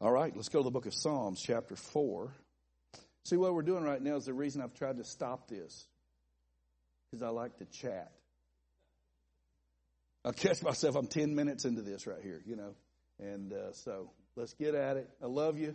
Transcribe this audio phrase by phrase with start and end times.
[0.00, 2.32] All right, let's go to the book of Psalms, chapter 4.
[3.24, 5.88] See, what we're doing right now is the reason I've tried to stop this,
[7.10, 8.12] because I like to chat.
[10.24, 12.74] I catch myself, I'm 10 minutes into this right here, you know.
[13.18, 15.10] And uh, so let's get at it.
[15.20, 15.74] I love you.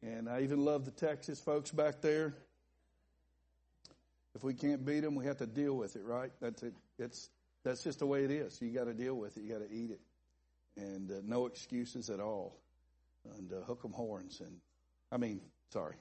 [0.00, 2.34] And I even love the Texas folks back there.
[4.36, 6.30] If we can't beat them, we have to deal with it, right?
[6.40, 6.74] That's it.
[7.00, 7.28] It's
[7.64, 8.62] that's just the way it is.
[8.62, 9.42] You got to deal with it.
[9.42, 10.00] You got to eat it,
[10.76, 12.56] and uh, no excuses at all.
[13.36, 14.56] And uh, hook 'em horns, and
[15.12, 15.40] I mean,
[15.72, 15.96] sorry,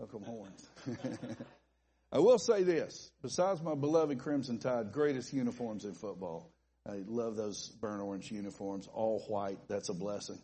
[0.00, 0.68] hook 'em horns.
[2.12, 6.50] I will say this: besides my beloved Crimson Tide, greatest uniforms in football.
[6.88, 9.58] I love those burnt orange uniforms, all white.
[9.68, 10.38] That's a blessing.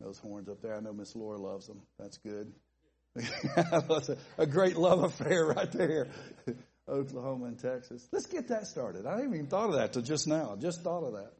[0.00, 0.76] Those horns up there.
[0.76, 1.80] I know Miss Laura loves them.
[1.98, 2.52] That's good.
[3.14, 6.08] That's a, a great love affair right there.
[6.88, 8.06] Oklahoma and Texas.
[8.12, 9.06] Let's get that started.
[9.06, 10.52] I haven't even thought of that till just now.
[10.52, 11.32] I just thought of that.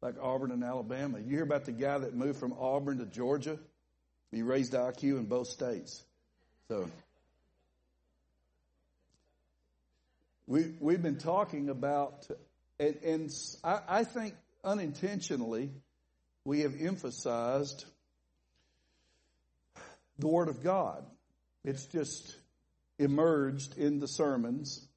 [0.00, 1.18] Like Auburn and Alabama.
[1.18, 3.58] You hear about the guy that moved from Auburn to Georgia?
[4.30, 6.02] He raised IQ in both states.
[6.68, 6.88] So
[10.46, 12.28] we we've been talking about
[12.80, 13.30] and, and
[13.64, 15.70] I, I think unintentionally
[16.44, 17.84] we have emphasized
[20.18, 21.04] the Word of God.
[21.64, 22.36] It's just
[22.98, 24.87] emerged in the sermons.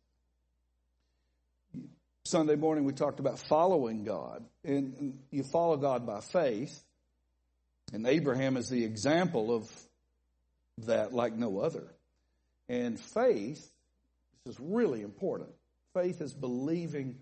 [2.32, 6.82] Sunday morning we talked about following God, and you follow God by faith.
[7.92, 9.70] And Abraham is the example of
[10.86, 11.94] that like no other.
[12.70, 13.70] And faith,
[14.46, 15.50] this is really important.
[15.94, 17.18] Faith is believing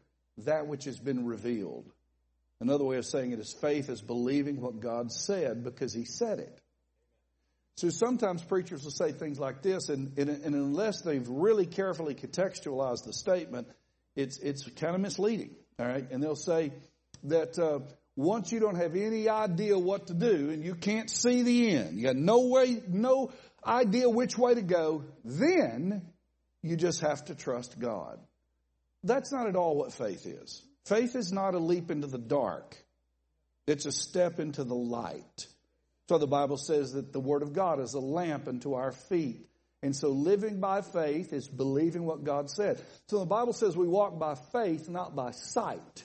[0.45, 1.91] that which has been revealed.
[2.61, 6.37] Another way of saying it is faith is believing what God said because He said
[6.37, 6.61] it.
[7.77, 12.13] So sometimes preachers will say things like this, and, and, and unless they've really carefully
[12.13, 13.69] contextualized the statement,
[14.19, 15.55] it's, it's kind of misleading.
[15.79, 16.05] All right.
[16.11, 16.73] And they'll say
[17.23, 17.79] that uh,
[18.15, 21.97] once you don't have any idea what to do and you can't see the end,
[21.97, 23.31] you got no way, no
[23.65, 26.01] idea which way to go, then
[26.61, 28.19] you just have to trust God.
[29.03, 30.61] That's not at all what faith is.
[30.85, 32.75] Faith is not a leap into the dark.
[33.67, 35.47] It's a step into the light.
[36.09, 39.47] So the Bible says that the Word of God is a lamp unto our feet.
[39.81, 42.81] And so living by faith is believing what God said.
[43.07, 46.03] So the Bible says we walk by faith, not by sight.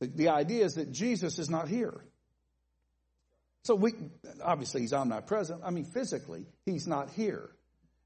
[0.00, 1.94] The, the idea is that Jesus is not here.
[3.64, 3.92] So we,
[4.42, 5.62] obviously he's omnipresent.
[5.64, 7.48] I mean, physically, he's not here.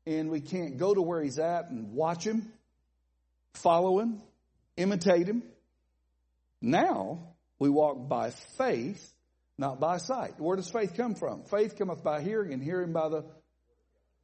[0.06, 2.52] And we can't go to where he's at and watch him,
[3.54, 4.20] follow him,
[4.76, 5.42] imitate him.
[6.60, 7.18] Now
[7.58, 9.14] we walk by faith
[9.58, 10.38] not by sight.
[10.38, 11.44] Where does faith come from?
[11.44, 13.24] Faith cometh by hearing and hearing by the,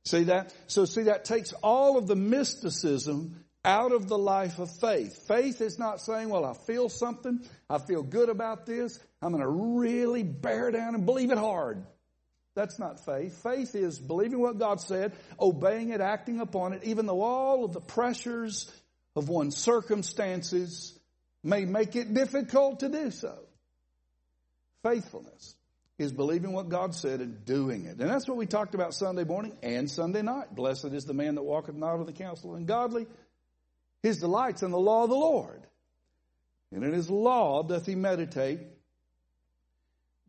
[0.05, 0.55] see that?
[0.67, 5.27] So see that takes all of the mysticism out of the life of faith.
[5.29, 7.41] Faith is not saying, well, I feel something.
[7.69, 8.99] I feel good about this.
[9.21, 11.85] I'm going to really bear down and believe it hard.
[12.55, 13.43] That's not faith.
[13.43, 17.73] Faith is believing what God said, obeying it, acting upon it, even though all of
[17.73, 18.71] the pressures
[19.15, 20.99] of one's circumstances
[21.45, 23.39] may make it difficult to do so.
[24.83, 25.55] Faithfulness
[26.01, 28.01] is believing what God said and doing it.
[28.01, 30.55] And that's what we talked about Sunday morning and Sunday night.
[30.55, 33.07] Blessed is the man that walketh not of the counsel of ungodly.
[34.03, 35.61] His delights in the law of the Lord.
[36.73, 38.61] And in his law doth he meditate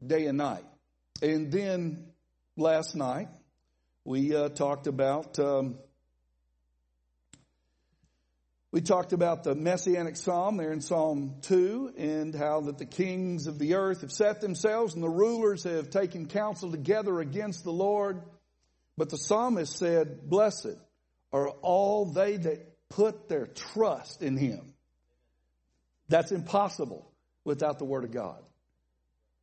[0.05, 0.65] day and night.
[1.21, 2.07] And then
[2.57, 3.29] last night
[4.03, 5.77] we uh, talked about um,
[8.71, 13.47] we talked about the messianic psalm there in Psalm 2 and how that the kings
[13.47, 17.71] of the earth have set themselves and the rulers have taken counsel together against the
[17.71, 18.21] Lord.
[18.97, 20.77] But the psalmist said, blessed
[21.33, 24.73] are all they that put their trust in him.
[26.07, 27.11] That's impossible
[27.43, 28.41] without the word of God.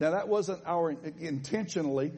[0.00, 2.12] Now that wasn't our intentionally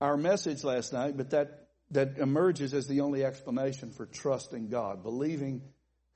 [0.00, 5.02] our message last night, but that that emerges as the only explanation for trusting God,
[5.02, 5.62] believing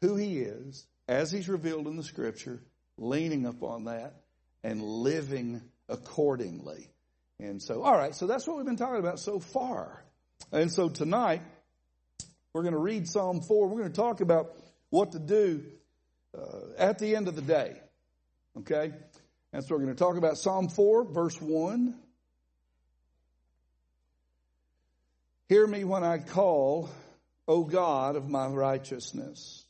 [0.02, 2.60] who He is as He's revealed in the Scripture,
[2.98, 4.16] leaning upon that,
[4.62, 6.90] and living accordingly.
[7.40, 10.04] And so, all right, so that's what we've been talking about so far.
[10.52, 11.40] And so tonight,
[12.52, 13.66] we're going to read Psalm 4.
[13.66, 14.54] We're going to talk about
[14.90, 15.64] what to do
[16.36, 17.80] uh, at the end of the day.
[18.58, 18.92] Okay?
[19.52, 21.94] And so we're going to talk about Psalm 4, verse 1.
[25.48, 26.90] Hear me when I call,
[27.48, 29.61] O God of my righteousness.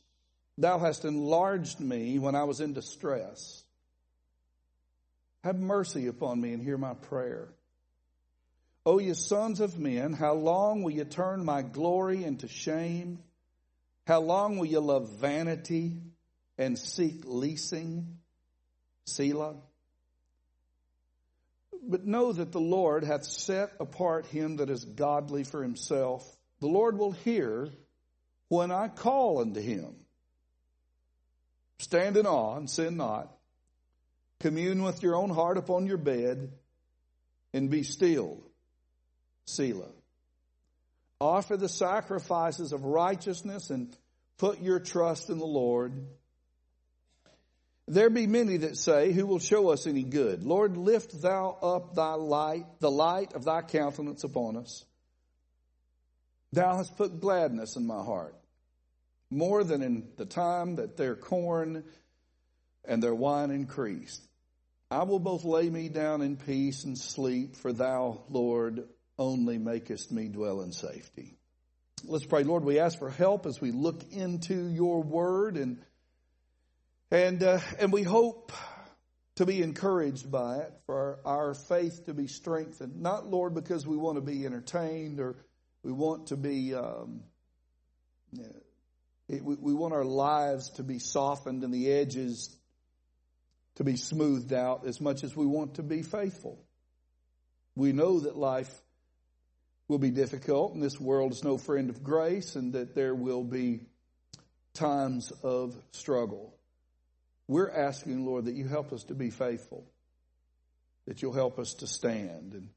[0.57, 3.63] Thou hast enlarged me when I was in distress.
[5.43, 7.49] Have mercy upon me and hear my prayer.
[8.85, 13.19] O ye sons of men, how long will ye turn my glory into shame?
[14.05, 15.93] How long will ye love vanity
[16.57, 18.19] and seek leasing?
[19.05, 19.55] Selah.
[21.85, 26.25] but know that the Lord hath set apart him that is godly for himself.
[26.61, 27.69] The Lord will hear
[28.47, 29.95] when I call unto him.
[31.79, 33.31] Stand in awe and sin not.
[34.39, 36.51] Commune with your own heart upon your bed
[37.53, 38.37] and be still.
[39.45, 39.91] Selah.
[41.19, 43.95] Offer the sacrifices of righteousness and
[44.37, 45.93] put your trust in the Lord.
[47.87, 50.43] There be many that say, Who will show us any good?
[50.43, 54.85] Lord, lift thou up thy light, the light of thy countenance upon us.
[56.53, 58.35] Thou hast put gladness in my heart,
[59.33, 61.83] more than in the time that their corn
[62.85, 64.21] and their wine increased.
[64.91, 68.83] I will both lay me down in peace and sleep, for thou, Lord,
[69.17, 71.33] only makest me dwell in safety.
[72.05, 72.43] Let's pray.
[72.43, 75.79] Lord, we ask for help as we look into your word and
[77.13, 78.51] and, uh, and we hope
[79.35, 82.99] to be encouraged by it, for our, faith to be strengthened.
[82.99, 85.35] Not, Lord, because we want to be entertained or
[85.83, 87.21] we want to be, um,
[89.29, 92.55] it, we, we want our lives to be softened and the edges
[93.75, 96.59] to be smoothed out as much as we want to be faithful.
[97.75, 98.71] We know that life
[99.87, 103.43] will be difficult and this world is no friend of grace and that there will
[103.43, 103.81] be
[104.73, 106.53] times of struggle.
[107.47, 109.85] We're asking, Lord, that you help us to be faithful,
[111.05, 112.53] that you'll help us to stand.
[112.53, 112.69] And,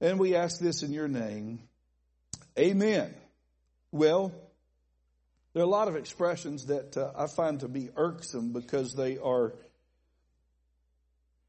[0.00, 1.60] and we ask this in your name.
[2.58, 3.14] Amen.
[3.92, 4.32] Well,
[5.54, 9.18] there are a lot of expressions that uh, I find to be irksome because they
[9.18, 9.54] are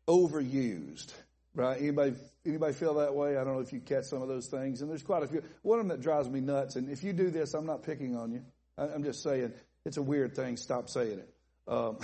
[0.08, 1.14] overused.
[1.56, 1.82] Right?
[1.82, 2.16] Anybody
[2.46, 3.38] anybody feel that way?
[3.38, 4.82] I don't know if you catch some of those things.
[4.82, 5.44] And there's quite a few.
[5.62, 6.76] One of them that drives me nuts.
[6.76, 8.42] And if you do this, I'm not picking on you.
[8.78, 9.52] I'm just saying
[9.86, 10.58] it's a weird thing.
[10.58, 11.34] Stop saying it.
[11.68, 11.98] Um,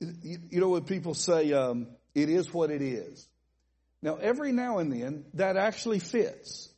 [0.22, 3.28] you know when people say um, it is what it is.
[4.02, 6.68] Now, every now and then that actually fits,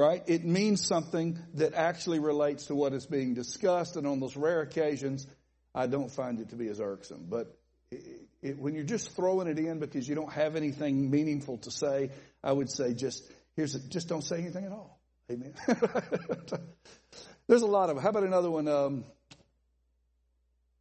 [0.00, 0.22] right?
[0.26, 4.62] It means something that actually relates to what is being discussed, and on those rare
[4.62, 5.26] occasions,
[5.74, 7.26] I don't find it to be as irksome.
[7.28, 7.54] But
[7.90, 11.70] it, it, when you're just throwing it in because you don't have anything meaningful to
[11.70, 12.10] say,
[12.42, 14.98] I would say just here's a, just don't say anything at all.
[15.30, 15.54] Amen.
[17.46, 18.00] There's a lot of.
[18.02, 18.68] How about another one?
[18.68, 19.04] Um,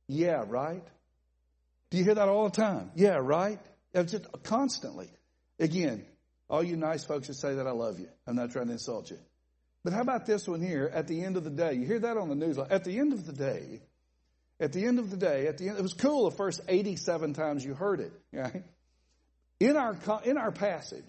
[0.07, 0.83] yeah, right.
[1.89, 2.91] Do you hear that all the time?
[2.95, 3.59] Yeah, right?
[3.93, 5.09] Just constantly.
[5.59, 6.05] Again,
[6.49, 8.09] all you nice folks that say that I love you.
[8.27, 9.19] I'm not trying to insult you.
[9.83, 10.89] But how about this one here?
[10.93, 12.57] At the end of the day, you hear that on the news.
[12.57, 13.81] At the end of the day,
[14.59, 17.33] at the end of the day, at the end, it was cool the first 87
[17.33, 18.11] times you heard it.
[18.33, 18.63] Right?
[19.59, 21.05] In our in our passage,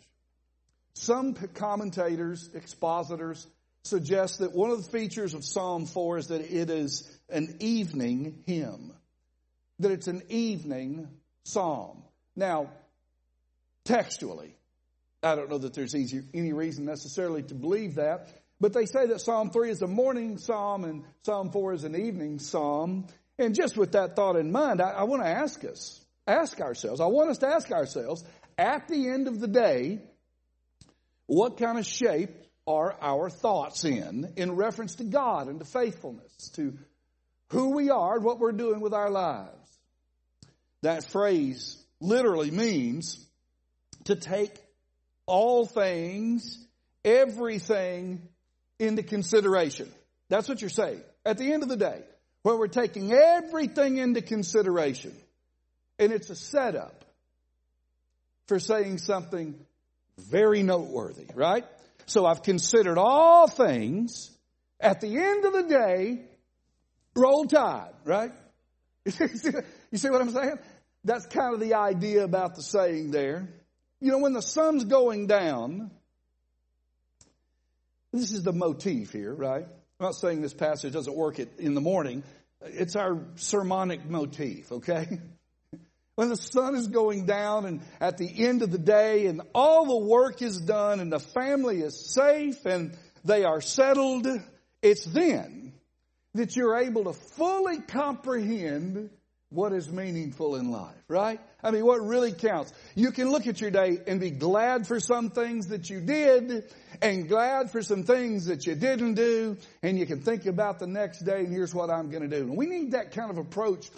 [0.94, 3.46] some commentators, expositors
[3.82, 8.42] suggest that one of the features of Psalm 4 is that it is an evening
[8.46, 8.92] hymn
[9.80, 11.08] that it's an evening
[11.44, 12.02] psalm.
[12.36, 12.70] Now,
[13.84, 14.54] textually,
[15.22, 18.28] I don't know that there's any reason necessarily to believe that,
[18.60, 21.94] but they say that Psalm 3 is a morning psalm and Psalm 4 is an
[21.94, 23.06] evening psalm.
[23.38, 27.00] And just with that thought in mind, I, I want to ask us, ask ourselves,
[27.00, 28.24] I want us to ask ourselves,
[28.56, 30.00] at the end of the day,
[31.26, 32.30] what kind of shape
[32.66, 36.76] are our thoughts in, in reference to God and to faithfulness, to
[37.50, 39.56] who we are and what we're doing with our lives?
[40.82, 43.26] That phrase literally means
[44.04, 44.59] to take
[45.30, 46.58] all things,
[47.04, 48.28] everything
[48.78, 49.90] into consideration.
[50.28, 51.02] That's what you're saying.
[51.24, 52.02] At the end of the day,
[52.42, 55.14] where we're taking everything into consideration.
[55.98, 57.04] And it's a setup
[58.48, 59.54] for saying something
[60.18, 61.64] very noteworthy, right?
[62.06, 64.30] So I've considered all things.
[64.80, 66.22] At the end of the day,
[67.14, 68.32] roll tide, right?
[69.04, 70.58] you see what I'm saying?
[71.04, 73.48] That's kind of the idea about the saying there.
[74.00, 75.90] You know, when the sun's going down,
[78.12, 79.64] this is the motif here, right?
[79.64, 82.22] I'm not saying this passage doesn't work in the morning.
[82.62, 85.20] It's our sermonic motif, okay?
[86.16, 89.86] When the sun is going down and at the end of the day and all
[89.86, 94.26] the work is done and the family is safe and they are settled,
[94.82, 95.72] it's then
[96.34, 99.08] that you're able to fully comprehend
[99.50, 101.40] what is meaningful in life, right?
[101.62, 102.72] I mean, what really counts.
[102.94, 106.72] You can look at your day and be glad for some things that you did
[107.02, 109.56] and glad for some things that you didn't do.
[109.82, 112.44] And you can think about the next day and here's what I'm going to do.
[112.44, 113.90] And we need that kind of approach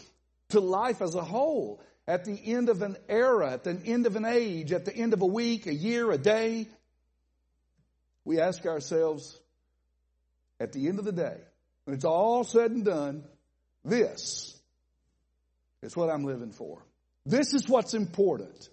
[0.50, 1.82] to life as a whole.
[2.09, 5.12] At the end of an era, at the end of an age, at the end
[5.12, 6.66] of a week, a year, a day,
[8.25, 9.38] we ask ourselves,
[10.59, 11.37] at the end of the day,
[11.85, 13.25] when it's all said and done,
[13.85, 14.56] this
[15.83, 16.83] it's what I'm living for.
[17.27, 18.69] This is what's important.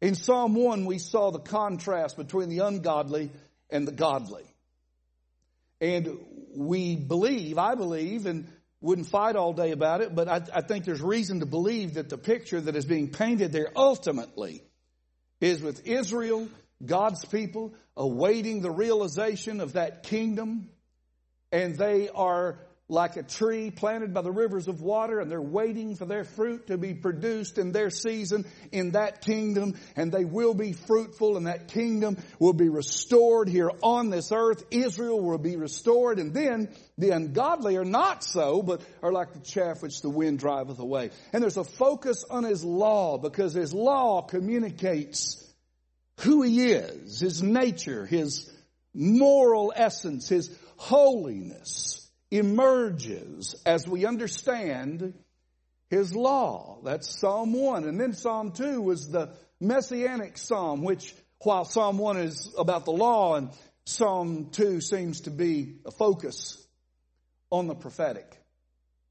[0.00, 3.30] In Psalm 1, we saw the contrast between the ungodly
[3.68, 4.44] and the godly.
[5.80, 6.18] And
[6.56, 8.46] we believe, I believe, and
[8.80, 12.08] wouldn't fight all day about it, but I, I, think there's reason to believe that
[12.08, 14.62] the picture that is being painted there ultimately
[15.40, 16.48] is with Israel,
[16.84, 20.70] God's people, awaiting the realization of that kingdom,
[21.52, 22.58] and they are
[22.90, 26.66] like a tree planted by the rivers of water and they're waiting for their fruit
[26.66, 31.46] to be produced in their season in that kingdom and they will be fruitful and
[31.46, 34.64] that kingdom will be restored here on this earth.
[34.70, 36.68] Israel will be restored and then
[36.98, 41.10] the ungodly are not so, but are like the chaff which the wind driveth away.
[41.32, 45.42] And there's a focus on His law because His law communicates
[46.20, 48.52] who He is, His nature, His
[48.92, 51.99] moral essence, His holiness
[52.30, 55.14] emerges as we understand
[55.88, 56.78] His law.
[56.84, 57.84] That's Psalm 1.
[57.84, 62.92] And then Psalm 2 was the Messianic Psalm, which while Psalm 1 is about the
[62.92, 63.50] law and
[63.84, 66.64] Psalm 2 seems to be a focus
[67.50, 68.36] on the prophetic.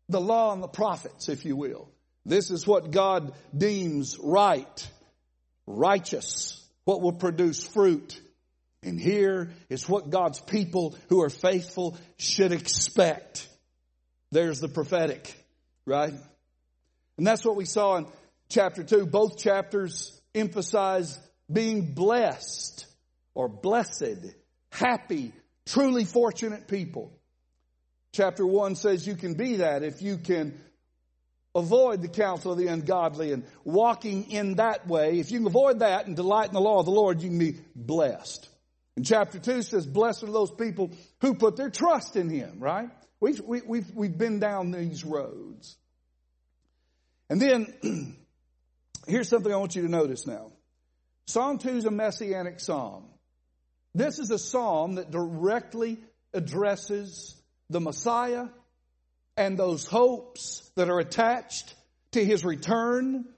[0.08, 1.90] The law and the prophets, if you will.
[2.26, 4.88] This is what God deems right,
[5.68, 8.20] righteous, what will produce fruit
[8.84, 13.48] and here is what God's people who are faithful should expect.
[14.32, 15.36] There's the prophetic,
[15.86, 16.14] right?
[17.18, 18.08] And that's what we saw in
[18.50, 19.08] chapter 2.
[19.08, 21.20] Both chapters emphasize
[21.52, 22.86] being blessed
[23.34, 24.34] or blessed,
[24.72, 25.34] happy,
[25.66, 27.12] truly fortunate people.
[28.14, 30.60] Chapter 1 says you can be that if you can
[31.56, 35.20] avoid the counsel of the ungodly and walking in that way.
[35.20, 37.40] If you can avoid that and delight in the law of the Lord, you can
[37.40, 38.49] be blessed.
[39.00, 40.92] And chapter 2 says, Blessed are those people
[41.22, 42.90] who put their trust in Him, right?
[43.22, 45.78] We've, we, have we have we've been down these roads.
[47.30, 48.18] And then,
[49.08, 50.52] here's something I want you to notice now.
[51.28, 53.06] Psalm 2 is a messianic psalm.
[53.96, 56.00] This is a psalm that directly
[56.34, 57.38] addresses
[57.70, 58.48] the Messiah
[59.38, 61.74] and those hopes that are attached
[62.12, 63.30] to His return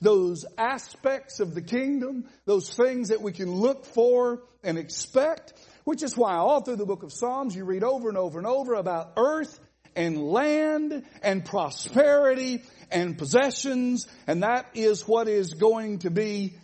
[0.00, 5.54] those aspects of the kingdom, those things that we can look for and expect,
[5.84, 8.46] which is why all through the book of Psalms you read over and over and
[8.46, 9.58] over about earth
[9.94, 16.54] and land and prosperity and possessions, and that is what is going to be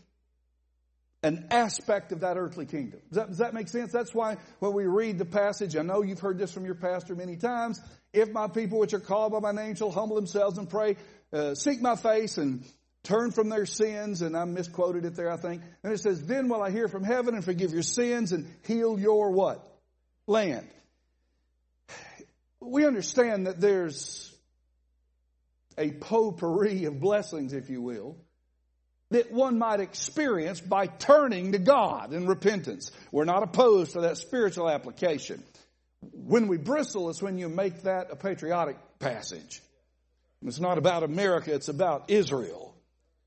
[1.22, 3.00] an aspect of that earthly kingdom.
[3.08, 3.92] Does that, does that, make sense?
[3.92, 7.14] That's why when we read the passage, I know you've heard this from your pastor
[7.14, 7.80] many times.
[8.12, 10.96] If my people which are called by my name shall humble themselves and pray,
[11.32, 12.64] uh, seek my face and
[13.04, 15.62] turn from their sins, and I misquoted it there, I think.
[15.82, 18.98] And it says, then will I hear from heaven and forgive your sins and heal
[18.98, 19.66] your what?
[20.26, 20.68] Land.
[22.60, 24.32] We understand that there's
[25.76, 28.16] a potpourri of blessings, if you will,
[29.10, 32.92] that one might experience by turning to God in repentance.
[33.10, 35.42] We're not opposed to that spiritual application.
[36.00, 39.60] When we bristle, it's when you make that a patriotic passage.
[40.44, 42.71] It's not about America, it's about Israel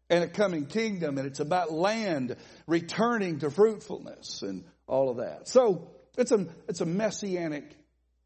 [0.10, 2.36] and a coming kingdom, and it's about land
[2.68, 5.48] returning to fruitfulness and all of that.
[5.48, 7.66] So it's a, it's a messianic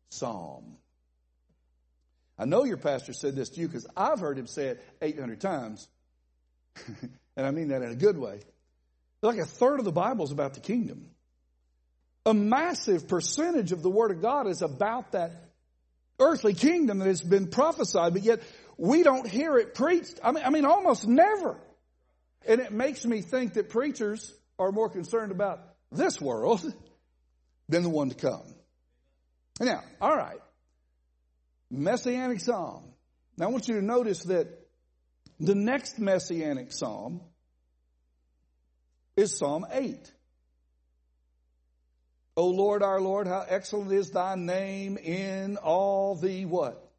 [0.09, 0.77] psalm.
[2.37, 5.41] I know your pastor said this to you because I've heard him say it 800
[5.41, 5.87] times.
[7.35, 8.39] and I mean that in a good way.
[9.21, 11.09] Like a third of the Bible is about the kingdom.
[12.25, 15.31] A massive percentage of the Word of God is about that
[16.19, 18.41] earthly kingdom that has been prophesied, but yet
[18.77, 20.19] we don't hear it preached.
[20.23, 21.57] I mean, I mean almost never.
[22.47, 26.61] And it makes me think that preachers are more concerned about this world
[27.69, 28.43] than the one to come.
[29.59, 30.39] Now, all right.
[31.69, 32.83] Messianic Psalm.
[33.37, 34.47] Now I want you to notice that
[35.39, 37.21] the next Messianic Psalm
[39.15, 40.11] is Psalm 8.
[42.35, 46.89] O Lord, our Lord, how excellent is thy name in all the what?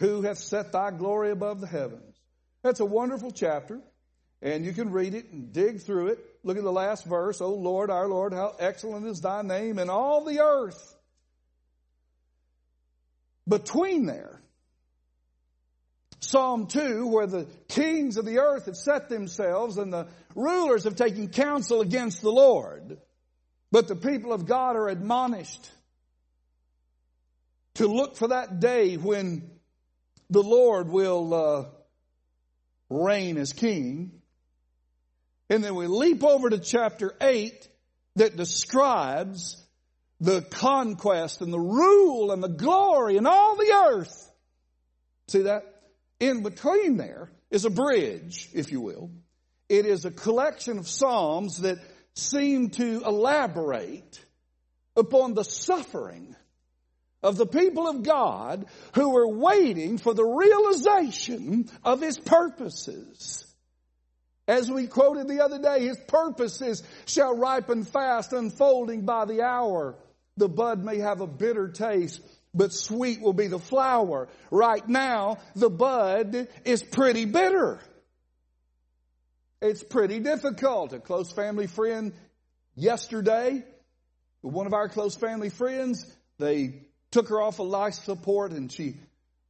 [0.00, 2.14] Who hath set thy glory above the heavens.
[2.62, 3.80] That's a wonderful chapter.
[4.40, 6.18] And you can read it and dig through it.
[6.44, 7.40] Look at the last verse.
[7.40, 10.94] Oh Lord, our Lord, how excellent is thy name in all the earth.
[13.48, 14.40] Between there,
[16.20, 20.96] Psalm 2, where the kings of the earth have set themselves and the rulers have
[20.96, 22.98] taken counsel against the Lord.
[23.70, 25.70] But the people of God are admonished
[27.74, 29.50] to look for that day when
[30.30, 31.64] the Lord will uh,
[32.90, 34.17] reign as king.
[35.50, 37.68] And then we leap over to chapter 8
[38.16, 39.64] that describes
[40.20, 44.30] the conquest and the rule and the glory and all the earth.
[45.28, 45.62] See that?
[46.20, 49.10] In between there is a bridge, if you will.
[49.68, 51.78] It is a collection of Psalms that
[52.14, 54.24] seem to elaborate
[54.96, 56.34] upon the suffering
[57.22, 63.44] of the people of God who were waiting for the realization of His purposes.
[64.48, 69.94] As we quoted the other day, His purposes shall ripen fast, unfolding by the hour.
[70.38, 72.20] The bud may have a bitter taste,
[72.54, 74.28] but sweet will be the flower.
[74.50, 77.78] Right now, the bud is pretty bitter.
[79.60, 80.94] It's pretty difficult.
[80.94, 82.14] A close family friend
[82.74, 83.64] yesterday,
[84.40, 86.06] one of our close family friends,
[86.38, 88.96] they took her off of life support and she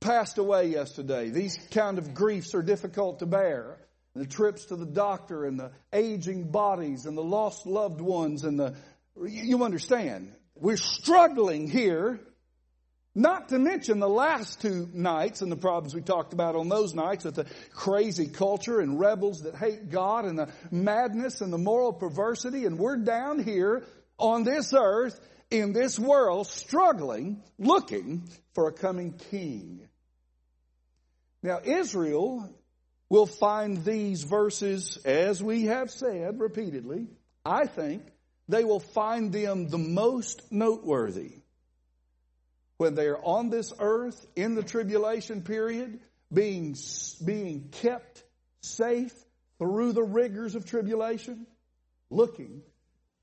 [0.00, 1.28] passed away yesterday.
[1.28, 3.78] These kind of griefs are difficult to bear.
[4.18, 8.58] The trips to the doctor and the aging bodies and the lost loved ones and
[8.58, 8.74] the,
[9.26, 10.32] you understand.
[10.54, 12.20] We're struggling here,
[13.14, 16.94] not to mention the last two nights and the problems we talked about on those
[16.94, 21.58] nights with the crazy culture and rebels that hate God and the madness and the
[21.58, 22.64] moral perversity.
[22.64, 23.84] And we're down here
[24.18, 25.18] on this earth
[25.50, 29.88] in this world struggling, looking for a coming king.
[31.42, 32.52] Now Israel
[33.08, 37.06] will find these verses, as we have said repeatedly,
[37.44, 38.02] I think
[38.48, 41.32] they will find them the most noteworthy
[42.76, 46.00] when they are on this earth in the tribulation period,
[46.32, 46.76] being,
[47.24, 48.22] being kept
[48.60, 49.12] safe
[49.58, 51.46] through the rigors of tribulation,
[52.10, 52.62] looking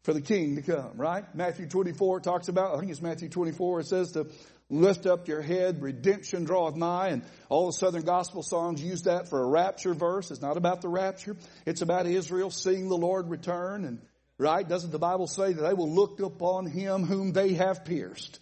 [0.03, 1.23] for the king to come, right?
[1.33, 4.27] Matthew 24 talks about, I think it's Matthew 24, it says to
[4.69, 9.29] lift up your head, redemption draweth nigh, and all the Southern Gospel songs use that
[9.29, 10.31] for a rapture verse.
[10.31, 11.37] It's not about the rapture.
[11.65, 13.99] It's about Israel seeing the Lord return, and
[14.37, 14.67] right?
[14.67, 18.39] Doesn't the Bible say that they will look upon him whom they have pierced?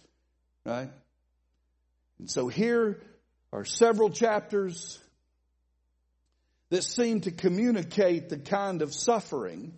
[0.64, 0.90] Right?
[2.18, 3.00] And so here
[3.52, 4.98] are several chapters
[6.70, 9.74] that seem to communicate the kind of suffering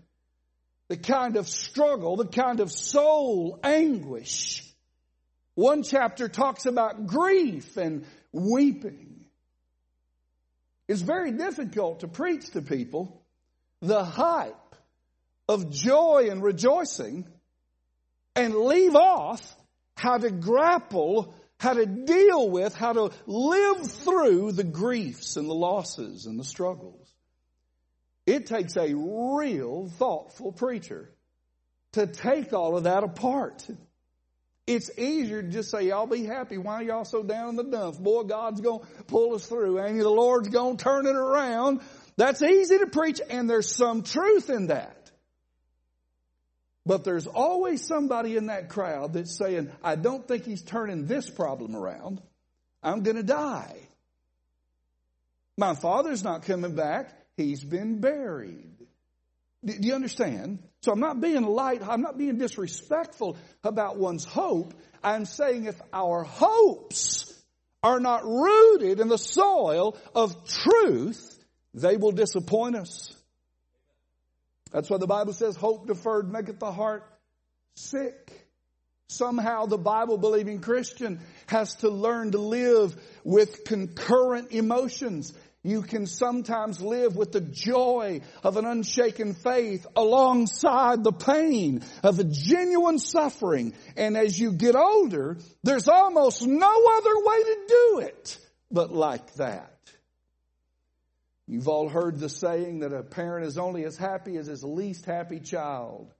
[0.88, 4.62] the kind of struggle, the kind of soul anguish.
[5.56, 9.24] One chapter talks about grief and weeping.
[10.86, 13.22] It's very difficult to preach to people
[13.80, 14.76] the hype
[15.48, 17.26] of joy and rejoicing
[18.36, 19.56] and leave off
[19.96, 25.54] how to grapple, how to deal with, how to live through the griefs and the
[25.54, 27.08] losses and the struggles.
[28.26, 31.08] It takes a real thoughtful preacher
[31.92, 33.66] to take all of that apart.
[34.66, 36.58] It's easier to just say, y'all be happy.
[36.58, 37.98] Why are y'all so down in the dumps?
[37.98, 39.80] Boy, God's going to pull us through.
[39.80, 41.80] Ain't The Lord's going to turn it around.
[42.16, 45.10] That's easy to preach and there's some truth in that.
[46.84, 51.28] But there's always somebody in that crowd that's saying, I don't think he's turning this
[51.28, 52.22] problem around.
[52.82, 53.76] I'm going to die.
[55.58, 57.10] My father's not coming back.
[57.36, 58.86] He's been buried.
[59.64, 60.60] Do you understand?
[60.86, 64.72] So I'm not being light, I'm not being disrespectful about one's hope.
[65.02, 67.34] I'm saying if our hopes
[67.82, 71.44] are not rooted in the soil of truth,
[71.74, 73.12] they will disappoint us.
[74.70, 77.02] That's why the Bible says hope deferred maketh the heart
[77.74, 78.30] sick.
[79.08, 82.94] Somehow the Bible believing Christian has to learn to live
[83.24, 85.32] with concurrent emotions.
[85.66, 92.20] You can sometimes live with the joy of an unshaken faith alongside the pain of
[92.20, 93.74] a genuine suffering.
[93.96, 98.38] And as you get older, there's almost no other way to do it
[98.70, 99.72] but like that.
[101.48, 105.04] You've all heard the saying that a parent is only as happy as his least
[105.04, 106.12] happy child.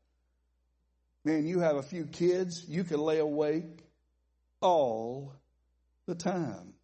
[1.25, 3.85] Man, you have a few kids, you can lay awake
[4.61, 5.33] all
[6.07, 6.76] the time.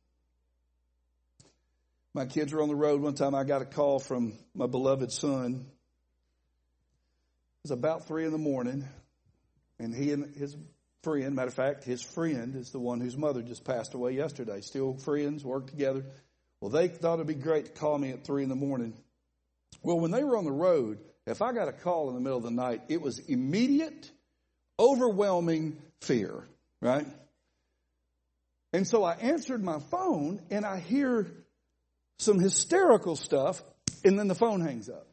[2.14, 3.01] My kids were on the road.
[3.01, 5.64] One time I got a call from my beloved son.
[7.64, 8.87] It was about three in the morning,
[9.79, 10.57] and he and his
[11.03, 14.61] friend, matter of fact, his friend is the one whose mother just passed away yesterday.
[14.61, 16.05] Still friends, work together.
[16.61, 18.94] Well, they thought it'd be great to call me at three in the morning.
[19.83, 22.38] Well, when they were on the road, if I got a call in the middle
[22.38, 24.11] of the night, it was immediate,
[24.79, 26.44] overwhelming fear,
[26.81, 27.07] right?
[28.72, 31.27] And so I answered my phone and I hear
[32.18, 33.62] some hysterical stuff,
[34.05, 35.07] and then the phone hangs up.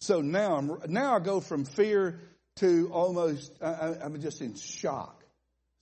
[0.00, 2.20] So now I'm now I go from fear
[2.56, 5.22] to almost I, am just in shock.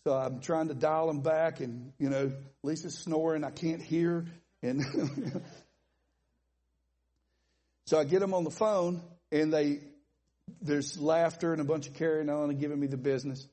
[0.05, 2.33] So I'm trying to dial them back, and you know
[2.63, 3.45] Lisa's snoring.
[3.45, 4.27] I can't hear,
[4.63, 4.83] and
[7.87, 9.81] so I get them on the phone, and they
[10.63, 13.47] there's laughter and a bunch of carrying on and giving me the business.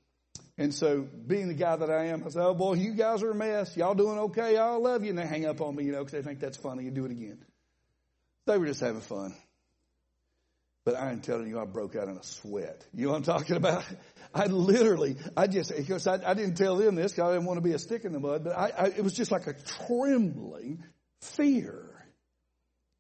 [0.58, 3.32] And so, being the guy that I am, I said, "Oh boy, you guys are
[3.32, 3.78] a mess.
[3.78, 4.58] Y'all doing okay?
[4.58, 6.58] I love you." And they hang up on me, you know, because they think that's
[6.58, 7.38] funny and do it again.
[8.48, 9.36] They were just having fun.
[10.88, 12.86] But I am telling you, I broke out in a sweat.
[12.94, 13.84] You know what I'm talking about?
[14.34, 17.58] I literally, I just, because I, I didn't tell them this because I didn't want
[17.58, 19.54] to be a stick in the mud, but I, I, it was just like a
[19.54, 20.84] trembling
[21.20, 21.84] fear.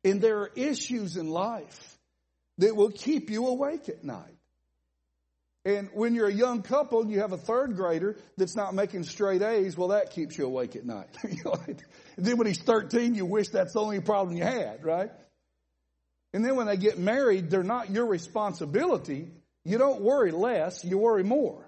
[0.03, 1.97] And there are issues in life
[2.57, 4.36] that will keep you awake at night.
[5.67, 9.03] And when you're a young couple and you have a third grader that's not making
[9.03, 11.09] straight A's, well, that keeps you awake at night.
[11.23, 11.81] and
[12.15, 15.11] then when he's 13, you wish that's the only problem you had, right?
[16.33, 19.29] And then when they get married, they're not your responsibility.
[19.65, 21.67] You don't worry less, you worry more.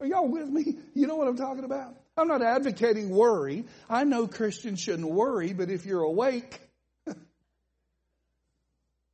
[0.00, 0.78] Are y'all with me?
[0.94, 1.94] You know what I'm talking about?
[2.16, 3.66] I'm not advocating worry.
[3.90, 6.58] I know Christians shouldn't worry, but if you're awake,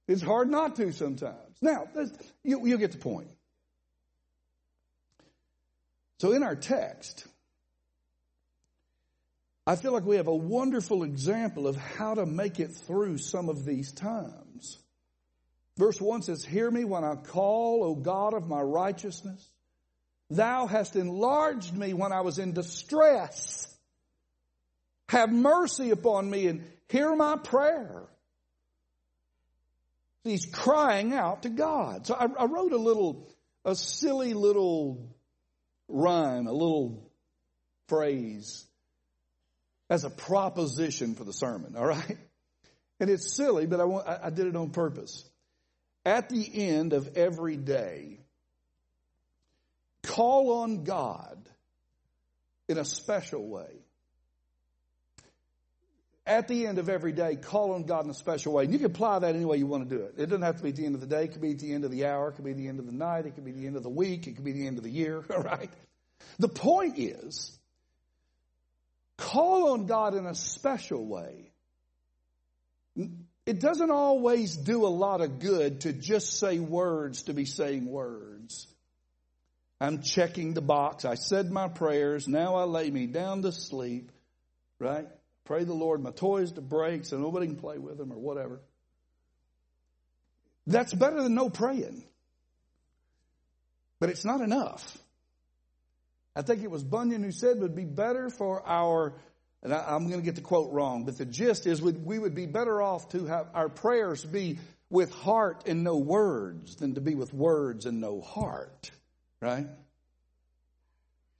[0.06, 1.60] it's hard not to sometimes.
[1.60, 1.88] Now,
[2.44, 3.30] you, you get the point.
[6.18, 7.26] So in our text,
[9.66, 13.48] I feel like we have a wonderful example of how to make it through some
[13.48, 14.78] of these times.
[15.76, 19.48] Verse 1 says, Hear me when I call, O God of my righteousness.
[20.30, 23.74] Thou hast enlarged me when I was in distress.
[25.08, 28.04] Have mercy upon me and hear my prayer.
[30.24, 32.06] He's crying out to God.
[32.06, 33.28] So I, I wrote a little,
[33.64, 35.13] a silly little
[35.88, 37.10] rhyme, a little
[37.88, 38.64] phrase
[39.90, 42.18] as a proposition for the sermon, all right?
[43.00, 45.28] And it's silly, but I, want, I, did it on purpose.
[46.06, 48.20] At the end of every day,
[50.02, 51.38] call on God
[52.68, 53.83] in a special way.
[56.26, 58.64] At the end of every day, call on God in a special way.
[58.64, 60.14] And you can apply that any way you want to do it.
[60.16, 61.24] It doesn't have to be at the end of the day.
[61.24, 62.28] It could be at the end of the hour.
[62.28, 63.26] It could be the end of the night.
[63.26, 64.26] It could be the end of the week.
[64.26, 65.22] It could be the end of the year.
[65.30, 65.70] All right.
[66.38, 67.58] The point is,
[69.16, 71.52] Call on God in a special way.
[73.46, 77.86] It doesn't always do a lot of good to just say words to be saying
[77.86, 78.66] words.
[79.80, 81.04] I'm checking the box.
[81.04, 82.26] I said my prayers.
[82.26, 84.10] Now I lay me down to sleep.
[84.80, 85.06] Right?
[85.44, 88.60] Pray the Lord my toys to break so nobody can play with them or whatever.
[90.66, 92.04] That's better than no praying.
[94.00, 94.98] But it's not enough.
[96.34, 99.14] I think it was Bunyan who said it would be better for our,
[99.62, 102.34] and I, am going to get the quote wrong, but the gist is we would
[102.34, 104.58] be better off to have our prayers be
[104.90, 108.90] with heart and no words than to be with words and no heart.
[109.40, 109.66] Right?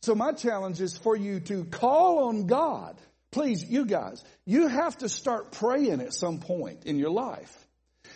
[0.03, 2.97] So my challenge is for you to call on God.
[3.35, 7.53] Please, you guys, you have to start praying at some point in your life.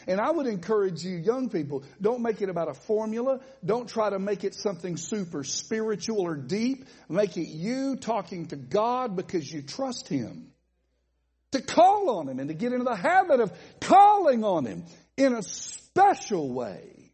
[0.06, 3.40] And I would encourage you, young people, don't make it about a formula.
[3.66, 6.84] Don't try to make it something super spiritual or deep.
[7.08, 10.52] Make it you talking to God because you trust Him.
[11.50, 14.84] To call on Him and to get into the habit of calling on Him
[15.16, 17.10] in a special way.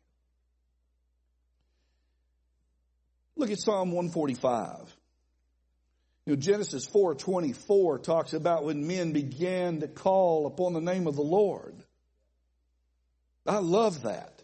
[3.34, 4.94] Look at Psalm 145.
[6.26, 11.16] You know, Genesis 4:24 talks about when men began to call upon the name of
[11.16, 11.74] the Lord.
[13.46, 14.42] I love that.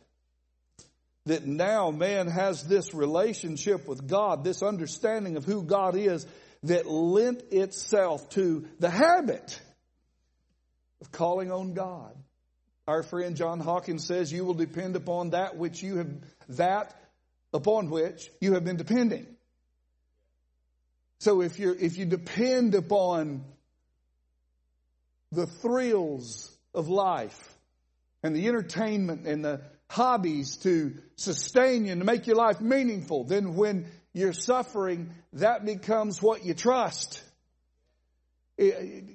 [1.27, 6.27] That now man has this relationship with God, this understanding of who God is
[6.65, 9.61] that lent itself to the habit
[11.01, 12.15] of calling on God.
[12.87, 16.11] Our friend John Hawkins says you will depend upon that which you have,
[16.51, 16.95] that
[17.55, 19.27] upon which you have been depending.
[21.21, 23.45] So if you if you depend upon
[25.33, 27.57] the thrills of life,
[28.23, 33.25] and the entertainment and the hobbies to sustain you and to make your life meaningful,
[33.25, 37.23] then when you're suffering, that becomes what you trust.
[38.59, 39.15] You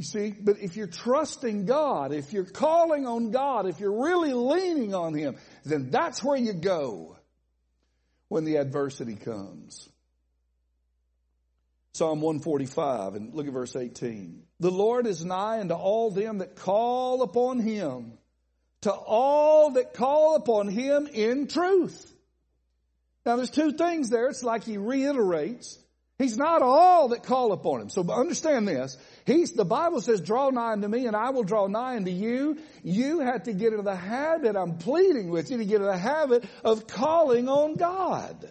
[0.00, 4.94] see, but if you're trusting God, if you're calling on God, if you're really leaning
[4.94, 7.16] on Him, then that's where you go
[8.28, 9.88] when the adversity comes.
[11.92, 14.42] Psalm 145 and look at verse 18.
[14.60, 18.12] The Lord is nigh unto all them that call upon Him
[18.82, 22.12] to all that call upon him in truth.
[23.26, 24.28] Now there's two things there.
[24.28, 25.78] It's like he reiterates.
[26.18, 27.88] He's not all that call upon him.
[27.90, 28.96] So understand this.
[29.26, 32.58] He's, the Bible says, draw nigh unto me and I will draw nigh unto you.
[32.82, 35.98] You have to get into the habit, I'm pleading with you to get into the
[35.98, 38.50] habit of calling on God.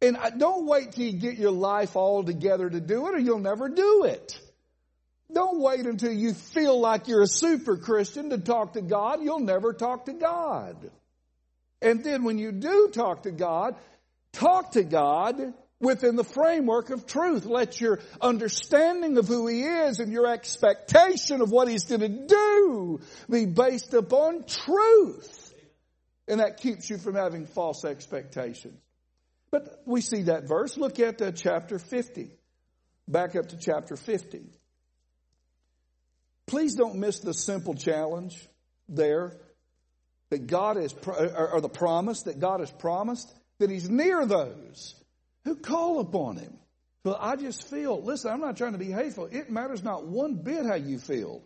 [0.00, 3.40] And don't wait till you get your life all together to do it or you'll
[3.40, 4.38] never do it.
[5.32, 9.22] Don't wait until you feel like you're a super Christian to talk to God.
[9.22, 10.76] You'll never talk to God.
[11.82, 13.76] And then when you do talk to God,
[14.32, 17.44] talk to God within the framework of truth.
[17.44, 22.08] Let your understanding of who He is and your expectation of what He's going to
[22.08, 25.52] do be based upon truth.
[26.26, 28.78] And that keeps you from having false expectations.
[29.50, 30.76] But we see that verse.
[30.76, 32.30] Look at uh, chapter 50.
[33.06, 34.42] Back up to chapter 50.
[36.46, 38.46] Please don't miss the simple challenge
[38.88, 39.36] there
[40.30, 44.94] that God has, or the promise that God has promised that He's near those
[45.44, 46.58] who call upon Him.
[47.04, 49.28] Well, I just feel, listen, I'm not trying to be hateful.
[49.30, 51.42] It matters not one bit how you feel.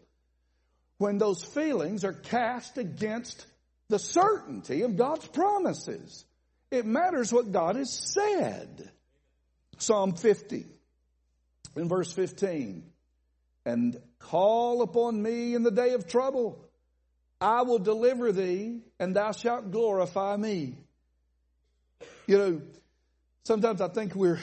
[0.98, 3.46] When those feelings are cast against
[3.88, 6.24] the certainty of God's promises,
[6.72, 8.90] it matters what God has said.
[9.78, 10.66] Psalm 50
[11.76, 12.84] in verse 15.
[13.64, 16.64] And call upon me in the day of trouble.
[17.40, 20.76] I will deliver thee and thou shalt glorify me.
[22.26, 22.62] You know,
[23.44, 24.38] Sometimes I think we're,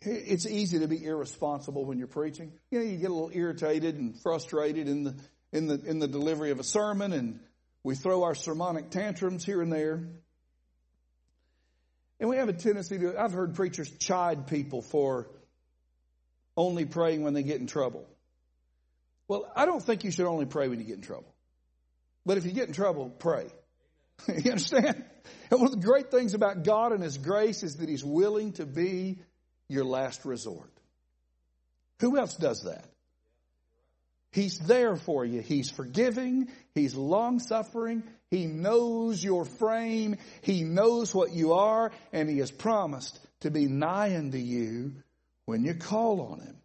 [0.00, 2.52] it's easy to be irresponsible when you're preaching.
[2.70, 5.14] You know, you get a little irritated and frustrated in the,
[5.52, 7.40] in the, in the delivery of a sermon and
[7.82, 10.08] we throw our sermonic tantrums here and there.
[12.20, 15.28] And we have a tendency to, I've heard preachers chide people for
[16.56, 18.08] only praying when they get in trouble.
[19.28, 21.32] Well, I don't think you should only pray when you get in trouble.
[22.26, 23.46] But if you get in trouble, pray.
[24.28, 25.04] you understand?
[25.50, 28.52] And one of the great things about God and His grace is that He's willing
[28.54, 29.20] to be
[29.68, 30.72] your last resort.
[32.00, 32.84] Who else does that?
[34.30, 35.40] He's there for you.
[35.40, 36.48] He's forgiving.
[36.74, 38.02] He's long suffering.
[38.30, 40.16] He knows your frame.
[40.42, 44.94] He knows what you are, and He has promised to be nigh unto you
[45.46, 46.56] when you call on Him.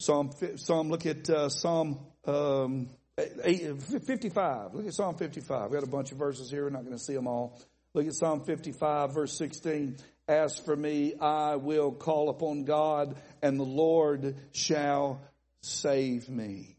[0.00, 4.74] Psalm, Psalm look at uh, Psalm um, 55.
[4.74, 5.70] Look at Psalm 55.
[5.70, 6.64] We've got a bunch of verses here.
[6.64, 7.60] We're not going to see them all.
[7.94, 9.96] Look at Psalm 55, verse 16.
[10.28, 15.22] As for me, I will call upon God, and the Lord shall
[15.62, 16.76] save me.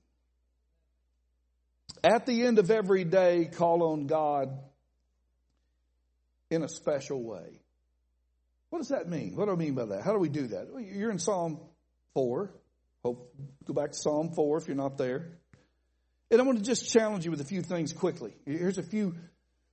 [2.03, 4.57] At the end of every day, call on God
[6.51, 7.59] in a special way.
[8.69, 9.35] What does that mean?
[9.35, 10.03] What do I mean by that?
[10.03, 10.67] How do we do that?
[10.79, 11.59] You're in Psalm
[12.13, 12.51] 4.
[13.03, 13.33] Hope,
[13.65, 15.39] go back to Psalm 4 if you're not there.
[16.29, 18.35] And I want to just challenge you with a few things quickly.
[18.45, 19.15] Here's a few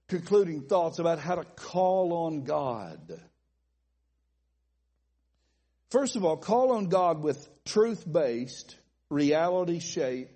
[0.08, 3.20] concluding thoughts about how to call on God.
[5.90, 8.76] First of all, call on God with truth based,
[9.10, 10.34] reality shaped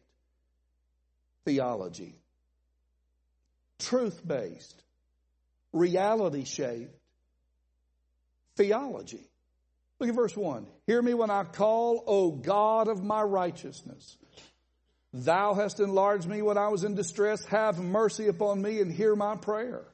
[1.45, 2.15] theology.
[3.79, 4.83] Truth based,
[5.73, 6.95] reality shaped
[8.57, 9.27] theology.
[9.99, 10.67] Look at verse 1.
[10.87, 14.17] Hear me when I call, O God of my righteousness.
[15.13, 17.45] Thou hast enlarged me when I was in distress.
[17.47, 19.85] Have mercy upon me and hear my prayer.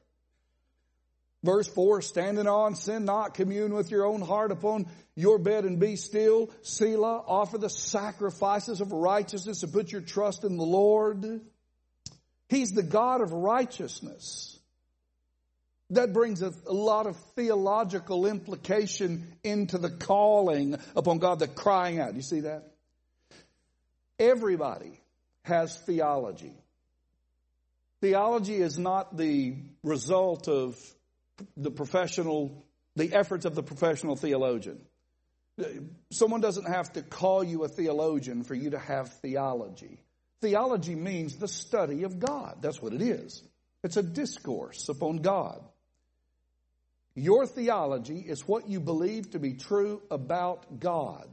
[1.46, 5.78] Verse 4, standing on, sin not, commune with your own heart upon your bed and
[5.78, 6.50] be still.
[6.62, 11.40] Selah, offer the sacrifices of righteousness and put your trust in the Lord.
[12.48, 14.59] He's the God of righteousness.
[15.90, 22.00] That brings a, a, lot of theological implication into the calling upon God, the crying
[22.00, 22.16] out.
[22.16, 22.72] You see that?
[24.18, 24.98] Everybody
[25.42, 26.54] has theology.
[28.00, 29.54] Theology is not the
[29.85, 30.76] result of
[31.57, 34.81] the professional, the efforts of the professional theologian.
[36.11, 40.01] Someone doesn't have to call you a theologian for you to have theology.
[40.40, 42.59] Theology means the study of God.
[42.61, 43.42] That's what it is.
[43.83, 45.62] It's a discourse upon God.
[47.14, 51.29] Your theology is what you believe to be true about God.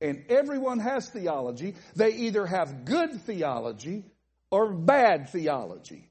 [0.00, 1.74] And everyone has theology.
[1.94, 4.04] They either have good theology
[4.50, 6.08] or bad theology.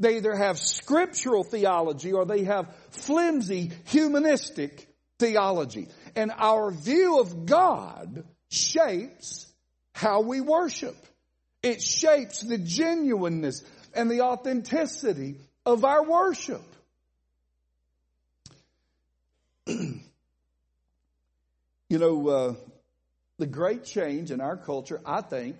[0.00, 5.88] They either have scriptural theology or they have flimsy humanistic theology.
[6.16, 9.46] And our view of God shapes
[9.92, 10.96] how we worship.
[11.62, 13.62] It shapes the genuineness
[13.94, 16.62] and the authenticity of our worship.
[19.66, 20.00] you
[21.90, 22.54] know, uh,
[23.38, 25.56] the great change in our culture, I think,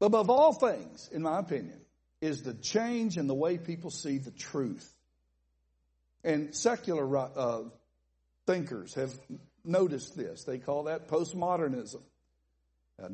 [0.00, 1.80] above all things, in my opinion,
[2.20, 4.92] is the change in the way people see the truth.
[6.24, 7.62] And secular uh,
[8.46, 9.12] thinkers have
[9.64, 10.44] noticed this.
[10.44, 12.00] They call that postmodernism.
[13.02, 13.08] Uh,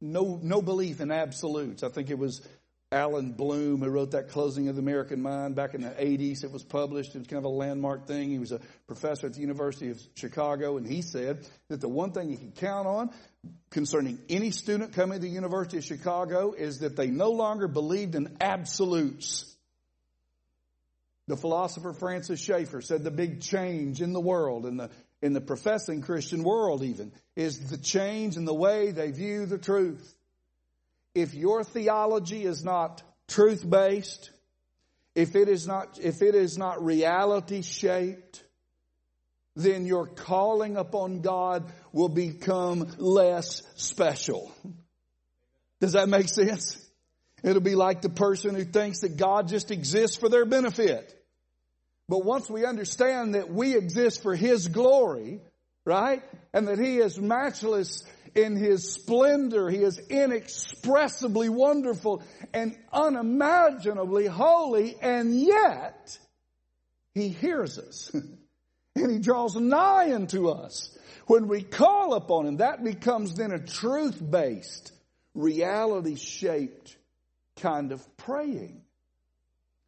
[0.00, 1.82] no, no belief in absolutes.
[1.82, 2.46] I think it was
[2.92, 6.44] Allan Bloom, who wrote that Closing of the American Mind back in the 80s.
[6.44, 7.14] It was published.
[7.14, 8.30] It was kind of a landmark thing.
[8.30, 12.12] He was a professor at the University of Chicago, and he said that the one
[12.12, 13.10] thing you could count on
[13.70, 18.14] concerning any student coming to the University of Chicago is that they no longer believed
[18.14, 19.56] in absolutes.
[21.28, 25.40] The philosopher Francis Schaeffer said the big change in the world, in the, in the
[25.40, 30.14] professing Christian world even, is the change in the way they view the truth.
[31.14, 34.30] If your theology is not truth based,
[35.16, 38.42] if it is not, if it is not reality shaped,
[39.56, 44.52] then your calling upon God will become less special.
[45.80, 46.78] Does that make sense?
[47.42, 51.12] It'll be like the person who thinks that God just exists for their benefit.
[52.08, 55.40] But once we understand that we exist for His glory,
[55.84, 56.22] right?
[56.52, 59.70] And that He is matchless in His splendor.
[59.70, 64.96] He is inexpressibly wonderful and unimaginably holy.
[65.00, 66.18] And yet,
[67.14, 68.14] He hears us.
[69.02, 70.96] and He draws nigh unto us.
[71.26, 74.92] When we call upon Him, that becomes then a truth-based,
[75.34, 76.96] reality-shaped
[77.56, 78.82] kind of praying.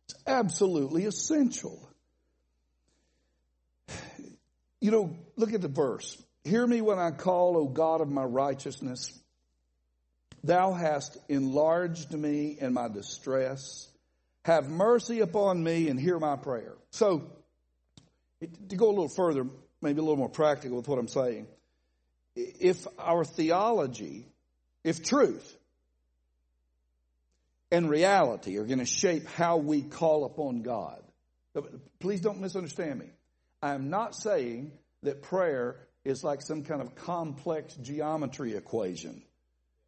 [0.07, 1.89] It's absolutely essential.
[4.81, 6.23] You know, look at the verse.
[6.45, 9.13] Hear me when I call, O God of my righteousness.
[10.45, 13.89] Thou hast enlarged me in my distress.
[14.45, 16.75] Have mercy upon me and hear my prayer.
[16.91, 17.31] So,
[18.41, 19.47] to go a little further,
[19.81, 21.47] maybe a little more practical with what I'm saying,
[22.37, 24.27] if our theology,
[24.85, 25.57] if truth
[27.71, 31.03] and reality are going to shape how we call upon God,
[31.99, 33.07] please don't misunderstand me.
[33.63, 34.73] I'm not saying
[35.03, 39.23] that prayer is like some kind of complex geometry equation.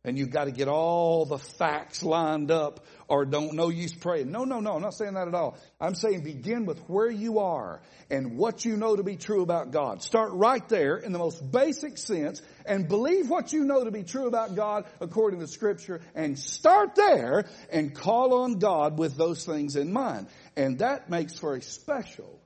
[0.02, 4.30] And you've got to get all the facts lined up or don't no use praying.
[4.30, 5.58] No, no, no, I'm not saying that at all.
[5.78, 9.72] I'm saying begin with where you are and what you know to be true about
[9.72, 10.02] God.
[10.02, 14.02] Start right there in the most basic sense and believe what you know to be
[14.02, 19.44] true about God according to scripture and start there and call on God with those
[19.44, 20.28] things in mind.
[20.56, 22.40] And that makes for a special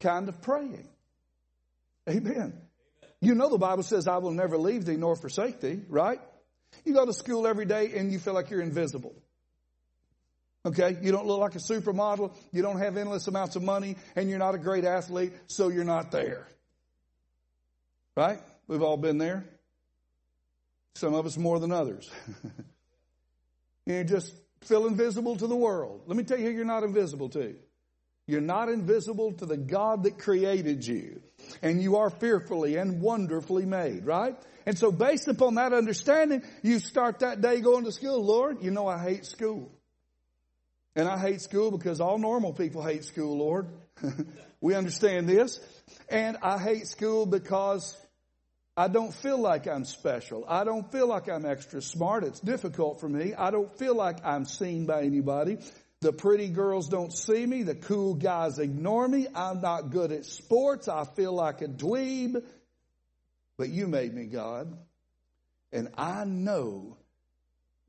[0.00, 0.88] kind of praying.
[2.06, 2.60] Amen.
[3.22, 6.20] You know the Bible says, I will never leave thee nor forsake thee, right?
[6.84, 9.14] You go to school every day and you feel like you're invisible.
[10.64, 10.96] Okay?
[11.00, 12.34] You don't look like a supermodel.
[12.52, 15.84] You don't have endless amounts of money and you're not a great athlete, so you're
[15.84, 16.46] not there.
[18.16, 18.38] Right?
[18.66, 19.44] We've all been there.
[20.94, 22.10] Some of us more than others.
[23.86, 26.02] you just feel invisible to the world.
[26.06, 27.54] Let me tell you who you're not invisible to.
[28.26, 31.20] You're not invisible to the God that created you.
[31.62, 34.36] And you are fearfully and wonderfully made, right?
[34.66, 38.24] And so based upon that understanding, you start that day going to school.
[38.24, 39.70] Lord, you know I hate school.
[40.96, 43.68] And I hate school because all normal people hate school, Lord.
[44.60, 45.60] we understand this.
[46.08, 47.96] And I hate school because
[48.76, 50.44] I don't feel like I'm special.
[50.48, 52.24] I don't feel like I'm extra smart.
[52.24, 53.34] It's difficult for me.
[53.34, 55.58] I don't feel like I'm seen by anybody.
[56.02, 57.62] The pretty girls don't see me.
[57.62, 59.26] The cool guys ignore me.
[59.34, 60.88] I'm not good at sports.
[60.88, 62.42] I feel like a dweeb.
[63.56, 64.76] But you made me, God.
[65.72, 66.96] And I know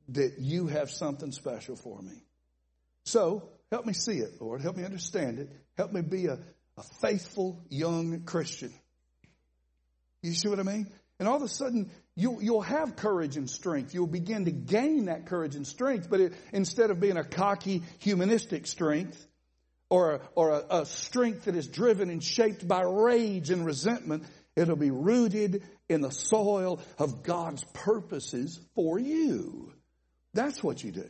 [0.10, 2.24] that you have something special for me.
[3.04, 4.62] So help me see it, Lord.
[4.62, 5.52] Help me understand it.
[5.76, 6.40] Help me be a,
[6.78, 8.74] a faithful young Christian.
[10.22, 10.88] You see what I mean?
[11.20, 13.94] And all of a sudden, you, you'll have courage and strength.
[13.94, 17.84] You'll begin to gain that courage and strength, but it, instead of being a cocky,
[18.00, 19.24] humanistic strength,
[19.92, 24.24] or, a, or a, a strength that is driven and shaped by rage and resentment,
[24.56, 29.72] it'll be rooted in the soil of God's purposes for you.
[30.34, 31.08] That's what you do.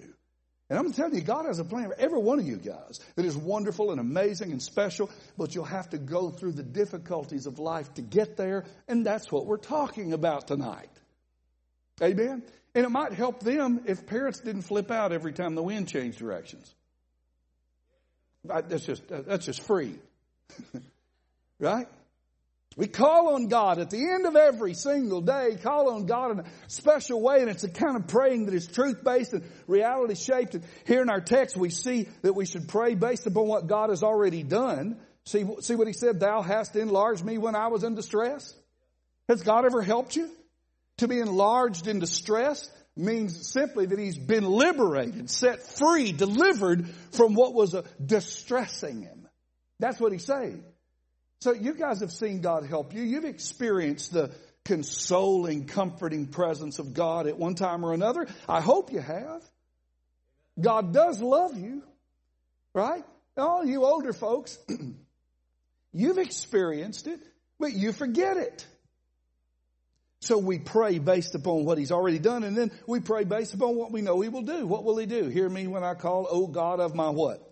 [0.70, 2.58] And I'm going to tell you, God has a plan for every one of you
[2.58, 6.64] guys that is wonderful and amazing and special, but you'll have to go through the
[6.64, 10.90] difficulties of life to get there, and that's what we're talking about tonight.
[12.02, 12.44] Amen?
[12.76, 16.20] And it might help them if parents didn't flip out every time the wind changed
[16.20, 16.74] directions.
[18.44, 19.96] That's just, that's just free.
[21.60, 21.88] right?
[22.78, 26.40] We call on God at the end of every single day, call on God in
[26.42, 30.14] a special way, and it's a kind of praying that is truth based and reality
[30.14, 30.54] shaped.
[30.54, 33.90] And here in our text, we see that we should pray based upon what God
[33.90, 35.00] has already done.
[35.26, 38.54] See, see what he said, thou hast enlarged me when I was in distress?
[39.28, 40.30] Has God ever helped you?
[40.98, 47.36] To be enlarged in distress means simply that he's been liberated, set free, delivered from
[47.36, 49.28] what was distressing him.
[49.80, 50.64] That's what he's saying.
[51.42, 53.04] So you guys have seen God help you.
[53.04, 54.32] You've experienced the
[54.66, 58.28] consoling, comforting presence of God at one time or another.
[58.50, 59.44] I hope you have.
[60.60, 61.84] God does love you,
[62.74, 63.06] right?
[63.38, 64.58] All you older folks,
[65.94, 67.20] you've experienced it,
[67.60, 68.66] but you forget it.
[70.20, 73.76] So we pray based upon what he's already done, and then we pray based upon
[73.76, 74.66] what we know he will do.
[74.66, 75.26] What will he do?
[75.26, 77.48] Hear me when I call, O God of my what?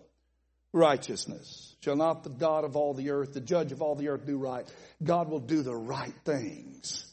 [0.76, 1.74] righteousness.
[1.80, 4.36] Shall not the God of all the earth, the judge of all the earth, do
[4.36, 4.66] right?
[5.02, 7.04] God will do the right things.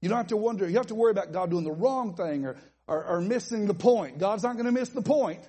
[0.00, 2.44] You don't have to wonder, you have to worry about God doing the wrong thing
[2.44, 2.56] or,
[2.86, 4.18] or, or missing the point.
[4.18, 5.40] God's not going to miss the point.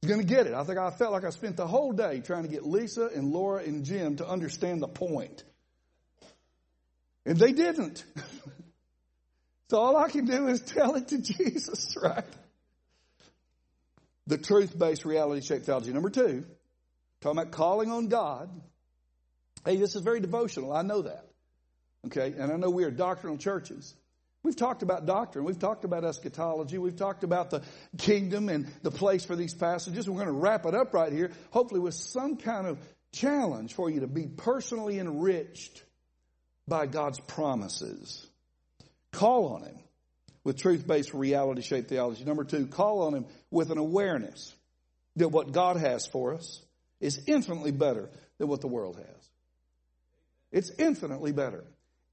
[0.00, 0.54] He's going to get it.
[0.54, 3.32] I think I felt like I spent the whole day trying to get Lisa and
[3.32, 5.42] Laura and Jim to understand the point.
[7.28, 8.02] And they didn't.
[9.70, 12.24] so all I can do is tell it to Jesus, right?
[14.26, 15.92] The truth based reality shaped theology.
[15.92, 16.46] Number two,
[17.20, 18.48] talking about calling on God.
[19.62, 20.72] Hey, this is very devotional.
[20.72, 21.26] I know that.
[22.06, 23.94] Okay, and I know we are doctrinal churches.
[24.42, 25.44] We've talked about doctrine.
[25.44, 26.78] We've talked about eschatology.
[26.78, 27.62] We've talked about the
[27.98, 30.08] kingdom and the place for these passages.
[30.08, 32.78] We're going to wrap it up right here, hopefully with some kind of
[33.12, 35.82] challenge for you to be personally enriched
[36.68, 38.26] by God's promises.
[39.12, 39.78] Call on Him
[40.44, 42.24] with truth-based reality-shaped theology.
[42.24, 44.54] Number two, call on Him with an awareness
[45.16, 46.60] that what God has for us
[47.00, 48.08] is infinitely better
[48.38, 49.30] than what the world has.
[50.50, 51.64] It's infinitely better.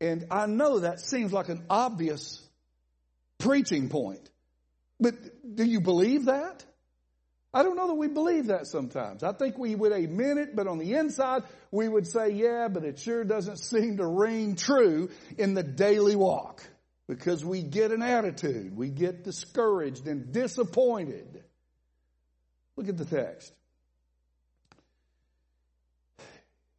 [0.01, 2.41] And I know that seems like an obvious
[3.37, 4.29] preaching point.
[4.99, 5.15] But
[5.55, 6.63] do you believe that?
[7.55, 9.23] I don't know that we believe that sometimes.
[9.23, 12.83] I think we would amen it, but on the inside, we would say, yeah, but
[12.83, 16.61] it sure doesn't seem to ring true in the daily walk
[17.07, 18.75] because we get an attitude.
[18.75, 21.45] We get discouraged and disappointed.
[22.75, 23.53] Look at the text.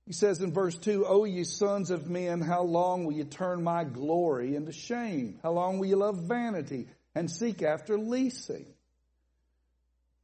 [0.04, 3.64] He says in verse 2, O ye sons of men, how long will you turn
[3.64, 5.40] my glory into shame?
[5.42, 8.66] How long will you love vanity and seek after leasing?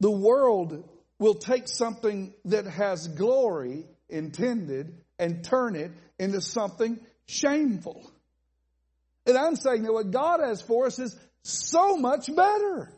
[0.03, 0.83] The world
[1.17, 8.11] will take something that has glory intended and turn it into something shameful.
[9.25, 12.92] And I'm saying that what God has for us is so much better.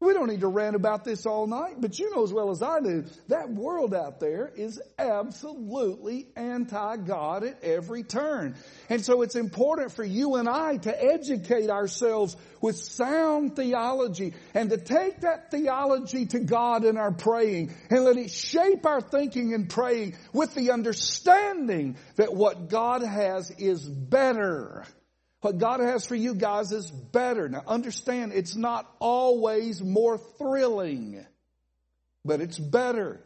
[0.00, 2.62] We don't need to rant about this all night, but you know as well as
[2.62, 8.56] I do, that world out there is absolutely anti-God at every turn.
[8.88, 14.70] And so it's important for you and I to educate ourselves with sound theology and
[14.70, 19.52] to take that theology to God in our praying and let it shape our thinking
[19.52, 24.86] and praying with the understanding that what God has is better.
[25.40, 27.48] What God has for you guys is better.
[27.48, 31.24] Now understand, it's not always more thrilling,
[32.24, 33.20] but it's better.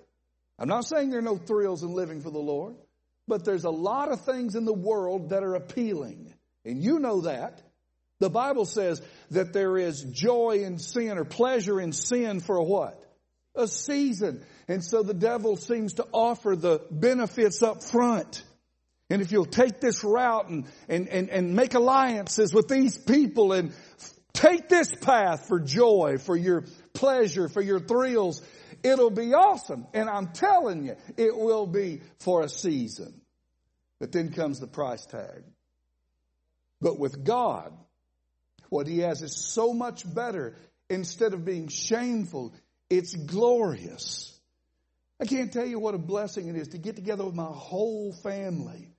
[0.58, 2.76] I'm not saying there are no thrills in living for the Lord,
[3.26, 6.32] but there's a lot of things in the world that are appealing.
[6.64, 7.60] And you know that.
[8.20, 9.02] The Bible says
[9.32, 13.00] that there is joy in sin or pleasure in sin for what?
[13.56, 14.44] A season.
[14.68, 18.44] And so the devil seems to offer the benefits up front.
[19.10, 23.52] And if you'll take this route and, and, and, and make alliances with these people
[23.52, 23.74] and
[24.32, 28.40] take this path for joy, for your pleasure, for your thrills,
[28.82, 29.86] it'll be awesome.
[29.92, 33.20] And I'm telling you, it will be for a season.
[34.00, 35.44] But then comes the price tag.
[36.80, 37.72] But with God,
[38.70, 40.56] what He has is so much better.
[40.90, 42.54] Instead of being shameful,
[42.90, 44.38] it's glorious.
[45.20, 48.12] I can't tell you what a blessing it is to get together with my whole
[48.12, 48.93] family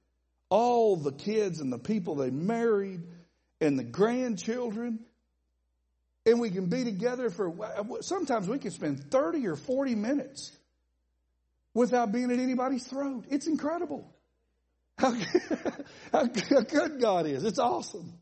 [0.49, 3.01] all the kids and the people they married
[3.61, 4.99] and the grandchildren.
[6.25, 7.53] And we can be together for,
[8.01, 10.51] sometimes we can spend 30 or 40 minutes
[11.73, 13.25] without being at anybody's throat.
[13.29, 14.11] It's incredible
[14.97, 15.13] how,
[16.11, 17.43] how good God is.
[17.43, 18.13] It's awesome.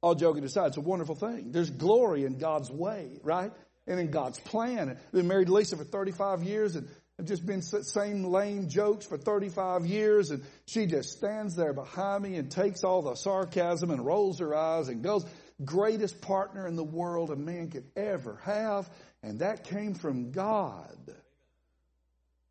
[0.00, 1.50] All joking aside, it's a wonderful thing.
[1.50, 3.52] There's glory in God's way, right?
[3.86, 4.90] And in God's plan.
[4.90, 9.06] I've been married to Lisa for 35 years and I've just been same lame jokes
[9.06, 13.90] for 35 years and she just stands there behind me and takes all the sarcasm
[13.90, 15.24] and rolls her eyes and goes,
[15.64, 18.90] greatest partner in the world a man could ever have.
[19.22, 20.98] And that came from God.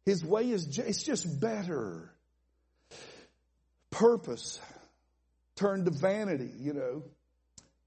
[0.06, 2.10] His way is, it's just better.
[3.92, 4.60] Purpose
[5.56, 7.04] turned to vanity, you know,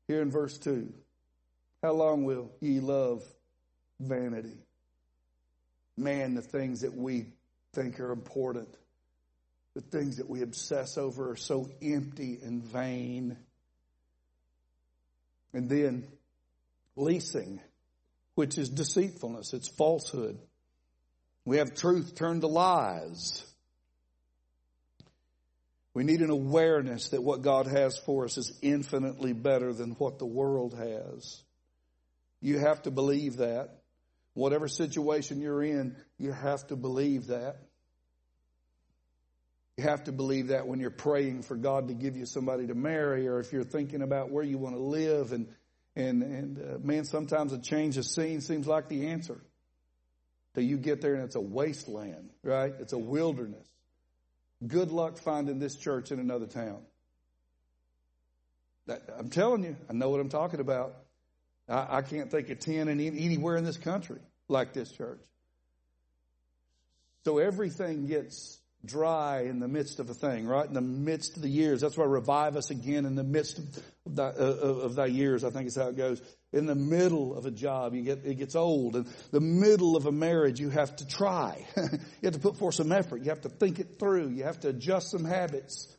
[0.08, 0.92] here in verse 2.
[1.82, 3.22] How long will ye love
[3.98, 4.65] vanity?
[5.96, 7.26] Man, the things that we
[7.72, 8.68] think are important,
[9.74, 13.36] the things that we obsess over are so empty and vain.
[15.52, 16.06] And then
[16.96, 17.60] leasing,
[18.34, 20.38] which is deceitfulness, it's falsehood.
[21.44, 23.44] We have truth turned to lies.
[25.94, 30.18] We need an awareness that what God has for us is infinitely better than what
[30.18, 31.42] the world has.
[32.42, 33.70] You have to believe that.
[34.36, 37.56] Whatever situation you're in, you have to believe that.
[39.78, 42.74] You have to believe that when you're praying for God to give you somebody to
[42.74, 45.48] marry, or if you're thinking about where you want to live, and
[45.96, 49.40] and and uh, man, sometimes a change of scene seems like the answer.
[50.52, 52.74] till you get there and it's a wasteland, right?
[52.78, 53.66] It's a wilderness.
[54.66, 56.82] Good luck finding this church in another town.
[59.18, 61.05] I'm telling you, I know what I'm talking about.
[61.68, 65.20] I, I can't think of 10 in anywhere in this country like this church.
[67.24, 70.66] So everything gets dry in the midst of a thing, right?
[70.66, 71.80] In the midst of the years.
[71.80, 75.50] That's why revive us again in the midst of thy, uh, of thy years, I
[75.50, 76.22] think is how it goes.
[76.52, 78.96] In the middle of a job, you get, it gets old.
[78.96, 81.66] In the middle of a marriage, you have to try.
[81.76, 83.22] you have to put forth some effort.
[83.22, 84.28] You have to think it through.
[84.28, 85.92] You have to adjust some habits.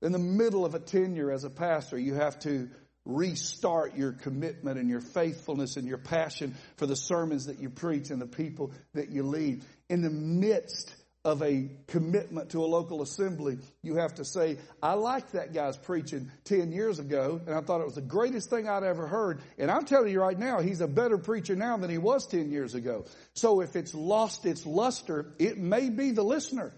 [0.00, 2.70] In the middle of a tenure as a pastor, you have to
[3.04, 8.10] restart your commitment and your faithfulness and your passion for the sermons that you preach
[8.10, 9.62] and the people that you lead.
[9.88, 10.94] In the midst
[11.24, 15.76] of a commitment to a local assembly, you have to say, I liked that guy's
[15.76, 19.40] preaching 10 years ago, and I thought it was the greatest thing I'd ever heard.
[19.56, 22.50] And I'm telling you right now, he's a better preacher now than he was 10
[22.50, 23.04] years ago.
[23.34, 26.72] So if it's lost its luster, it may be the listener.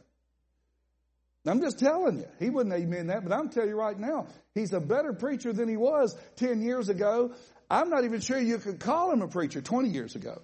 [1.46, 2.26] I'm just telling you.
[2.38, 5.68] He wouldn't amen that, but I'm telling you right now, he's a better preacher than
[5.68, 7.34] he was 10 years ago.
[7.70, 10.40] I'm not even sure you could call him a preacher 20 years ago.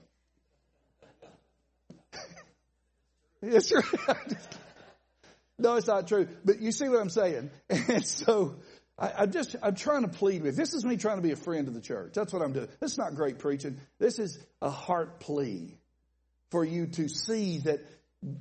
[3.42, 4.36] Yes, right.
[5.58, 6.28] no, it's not true.
[6.44, 7.50] But you see what I'm saying?
[7.70, 8.56] And so
[8.98, 11.36] I, I, just, I'm trying to plead with, this is me trying to be a
[11.36, 12.12] friend of the church.
[12.12, 12.68] That's what I'm doing.
[12.80, 13.78] This is not great preaching.
[13.98, 15.74] This is a heart plea
[16.50, 17.80] for you to see that,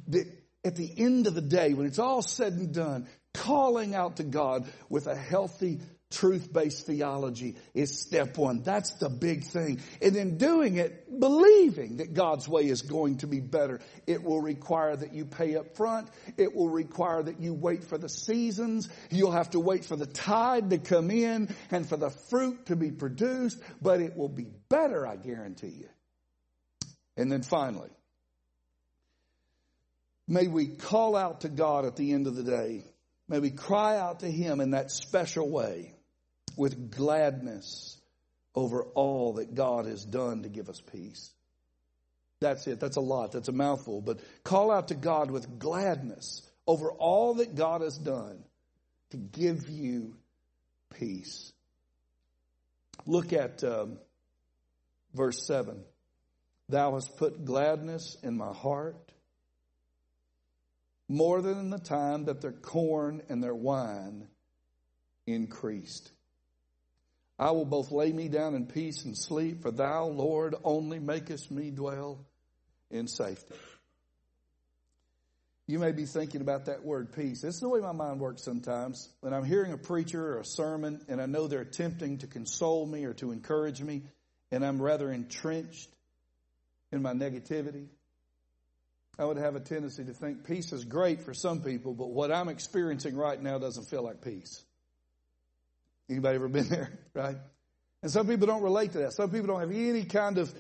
[0.10, 0.26] that
[0.64, 4.24] at the end of the day, when it's all said and done, calling out to
[4.24, 5.80] God with a healthy
[6.12, 8.64] truth-based theology is step one.
[8.64, 9.80] That's the big thing.
[10.02, 13.80] And then doing it, believing that God's way is going to be better.
[14.08, 16.10] It will require that you pay up front.
[16.36, 18.90] It will require that you wait for the seasons.
[19.12, 22.76] You'll have to wait for the tide to come in and for the fruit to
[22.76, 25.90] be produced, but it will be better, I guarantee you.
[27.18, 27.90] And then finally,
[30.30, 32.86] may we call out to God at the end of the day.
[33.28, 35.94] May we cry out to Him in that special way
[36.56, 38.00] with gladness
[38.56, 41.32] over all that God has done to give us peace.
[42.42, 42.80] That's it.
[42.80, 43.34] That's a lot.
[43.34, 44.02] That's a mouthful.
[44.02, 48.44] But call out to God with gladness over all that God has done
[49.12, 50.16] to give you
[50.98, 51.52] peace.
[53.06, 53.98] Look at um,
[55.14, 55.84] verse 7.
[56.70, 59.09] Thou hast put gladness in my heart
[61.10, 64.28] more than the time that their corn and their wine
[65.26, 66.12] increased.
[67.38, 71.50] I will both lay me down in peace and sleep, for thou, Lord, only makest
[71.50, 72.26] me dwell
[72.92, 73.56] in safety.
[75.68, 77.42] You may be thinking about that word peace.
[77.42, 79.08] This is the way my mind works sometimes.
[79.22, 82.86] When I'm hearing a preacher or a sermon and I know they're attempting to console
[82.86, 84.02] me or to encourage me,
[84.52, 85.90] and I'm rather entrenched
[86.92, 87.86] in my negativity,
[89.20, 92.32] I would have a tendency to think peace is great for some people, but what
[92.32, 94.64] I'm experiencing right now doesn't feel like peace.
[96.10, 96.90] Anybody ever been there?
[97.14, 97.36] Right?
[98.02, 99.12] And some people don't relate to that.
[99.12, 100.54] Some people don't have any kind of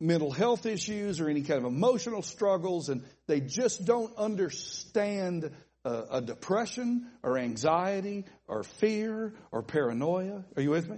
[0.00, 5.52] mental health issues or any kind of emotional struggles, and they just don't understand
[5.84, 10.44] a, a depression or anxiety or fear or paranoia.
[10.56, 10.96] Are you with me?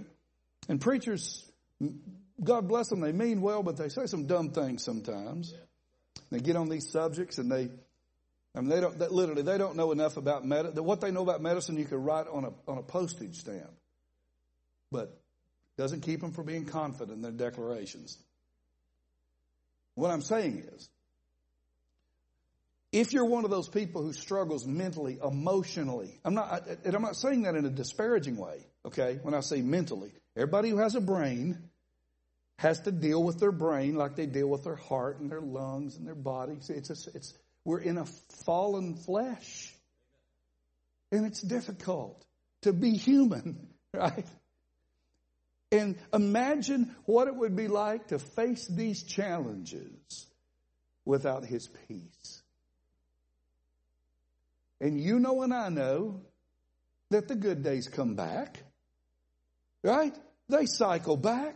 [0.69, 1.45] And preachers,
[2.43, 5.53] God bless them, they mean well, but they say some dumb things sometimes.
[6.31, 7.69] They get on these subjects and they
[8.57, 10.81] I mean, they don't, they, literally, they don't know enough about medicine.
[10.85, 13.69] What they know about medicine, you could write on a, on a postage stamp
[14.95, 15.19] but
[15.77, 18.17] doesn't keep them from being confident in their declarations.
[19.95, 20.89] What I'm saying is,
[22.91, 27.17] if you're one of those people who struggles mentally, emotionally, I'm not, and I'm not
[27.17, 30.13] saying that in a disparaging way, okay, when I say mentally.
[30.37, 31.57] Everybody who has a brain
[32.57, 35.97] has to deal with their brain like they deal with their heart and their lungs
[35.97, 36.57] and their body.
[36.61, 37.33] See, it's, a, it's,
[37.65, 38.05] we're in a
[38.45, 39.73] fallen flesh.
[41.11, 42.25] And it's difficult
[42.61, 44.25] to be human, right?
[45.71, 50.25] And imagine what it would be like to face these challenges
[51.03, 52.41] without His peace.
[54.79, 56.21] And you know and I know
[57.11, 58.61] that the good days come back,
[59.83, 60.15] right?
[60.49, 61.55] They cycle back.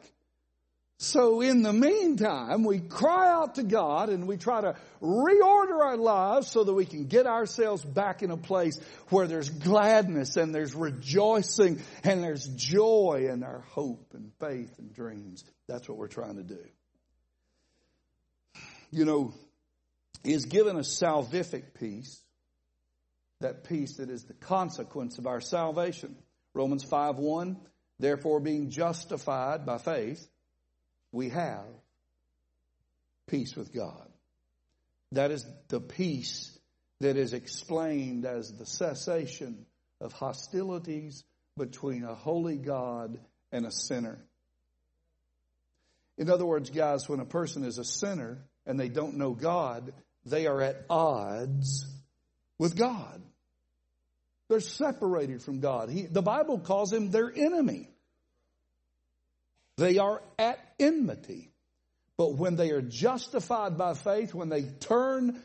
[1.01, 5.95] So in the meantime, we cry out to God and we try to reorder our
[5.95, 8.77] lives so that we can get ourselves back in a place
[9.07, 14.93] where there's gladness and there's rejoicing and there's joy and our hope and faith and
[14.93, 15.45] dreams.
[15.69, 16.65] That's what we're trying to do.
[18.91, 19.33] You know,
[20.21, 22.21] He's given us salvific peace,
[23.39, 26.17] that peace that is the consequence of our salvation.
[26.53, 27.55] Romans 5 1,
[27.99, 30.27] therefore being justified by faith,
[31.11, 31.65] we have
[33.27, 34.07] peace with God
[35.11, 36.57] That is the peace
[36.99, 39.65] that is explained as the cessation
[40.01, 41.23] of hostilities
[41.57, 43.19] between a holy God
[43.51, 44.19] and a sinner.
[46.17, 49.93] In other words, guys, when a person is a sinner and they don't know God,
[50.25, 51.85] they are at odds
[52.57, 53.21] with God.
[54.49, 55.89] They're separated from God.
[55.89, 57.89] He, the Bible calls him their enemy.
[59.77, 61.51] They are at enmity.
[62.17, 65.41] But when they are justified by faith, when they turn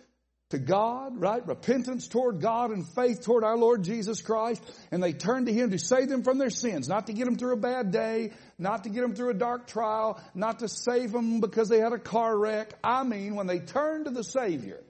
[0.50, 1.46] to God, right?
[1.46, 4.62] Repentance toward God and faith toward our Lord Jesus Christ.
[4.90, 7.36] And they turn to Him to save them from their sins, not to get them
[7.36, 11.12] through a bad day, not to get them through a dark trial, not to save
[11.12, 12.74] them because they had a car wreck.
[12.84, 14.82] I mean, when they turn to the Savior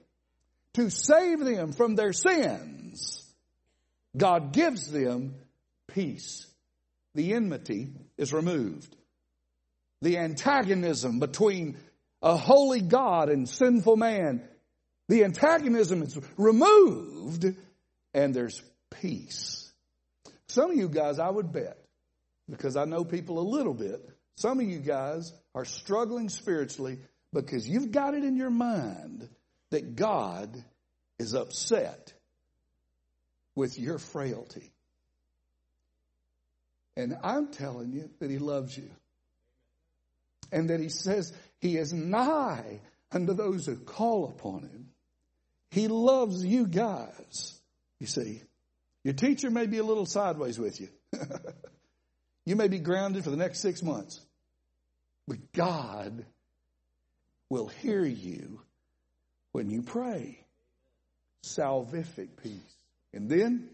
[0.73, 3.23] to save them from their sins,
[4.15, 5.35] God gives them
[5.87, 6.45] peace.
[7.15, 8.95] The enmity is removed.
[10.05, 11.77] The antagonism between
[12.21, 14.47] a holy God and sinful man
[15.07, 17.45] the antagonism is removed
[18.13, 18.61] and there's
[19.01, 19.73] peace.
[20.47, 21.79] Some of you guys, I would bet,
[22.47, 26.99] because I know people a little bit, some of you guys are struggling spiritually
[27.33, 29.27] because you've got it in your mind
[29.71, 30.63] that God
[31.17, 32.13] is upset
[33.55, 34.71] with your frailty.
[36.95, 38.91] And I'm telling you that He loves you.
[40.55, 42.79] And that He says He is nigh
[43.11, 44.89] unto those who call upon Him.
[45.69, 47.59] He loves you guys.
[47.99, 48.41] You see,
[49.03, 50.87] your teacher may be a little sideways with you.
[52.45, 54.19] you may be grounded for the next six months.
[55.27, 56.25] But God
[57.49, 58.61] will hear you
[59.51, 60.39] when you pray.
[61.43, 62.59] Salvific peace.
[63.13, 63.69] And then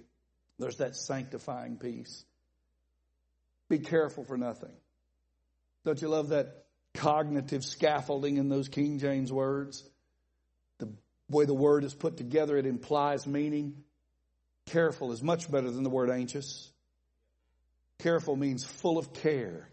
[0.59, 2.25] there's that sanctifying peace.
[3.69, 4.73] Be careful for nothing.
[5.85, 9.83] Don't you love that cognitive scaffolding in those King James words?
[10.79, 10.91] The
[11.29, 13.83] way the word is put together, it implies meaning.
[14.67, 16.71] Careful is much better than the word anxious.
[17.99, 19.69] Careful means full of care.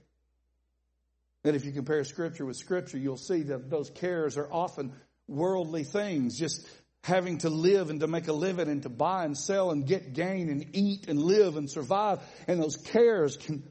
[1.44, 4.92] And if you compare scripture with scripture, you'll see that those cares are often
[5.28, 6.66] worldly things, just
[7.04, 10.12] having to live and to make a living and to buy and sell and get
[10.12, 12.20] gain and eat and live and survive.
[12.46, 13.62] And those cares can,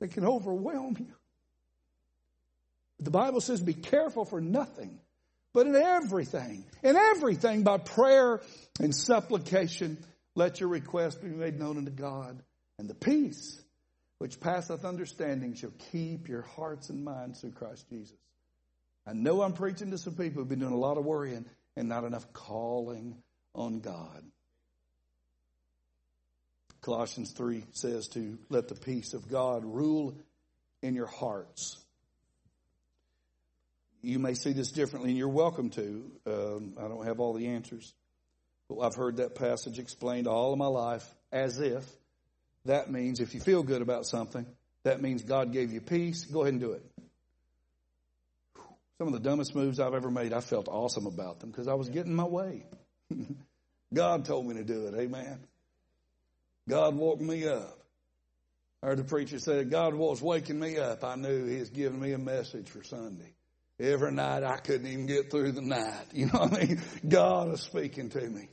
[0.00, 1.14] they can overwhelm you.
[3.04, 5.00] The Bible says be careful for nothing
[5.54, 8.40] but in everything, in everything by prayer
[8.80, 9.98] and supplication,
[10.34, 12.42] let your requests be made known unto God.
[12.78, 13.60] And the peace
[14.18, 18.16] which passeth understanding shall keep your hearts and minds through Christ Jesus.
[19.06, 21.44] I know I'm preaching to some people who've been doing a lot of worrying
[21.76, 23.16] and not enough calling
[23.54, 24.22] on God.
[26.80, 30.16] Colossians 3 says to let the peace of God rule
[30.82, 31.81] in your hearts
[34.02, 36.10] you may see this differently, and you're welcome to.
[36.26, 37.94] Um, I don't have all the answers.
[38.68, 41.84] But I've heard that passage explained all of my life as if
[42.64, 44.46] that means if you feel good about something,
[44.84, 46.24] that means God gave you peace.
[46.24, 46.84] Go ahead and do it.
[48.98, 51.74] Some of the dumbest moves I've ever made, I felt awesome about them because I
[51.74, 52.64] was getting my way.
[53.94, 54.94] God told me to do it.
[54.94, 55.38] Amen.
[56.68, 57.78] God woke me up.
[58.82, 61.04] I heard the preacher say, God was waking me up.
[61.04, 63.32] I knew he was giving me a message for Sunday.
[63.80, 66.06] Every night I couldn't even get through the night.
[66.12, 66.82] You know what I mean?
[67.08, 68.48] God is speaking to me.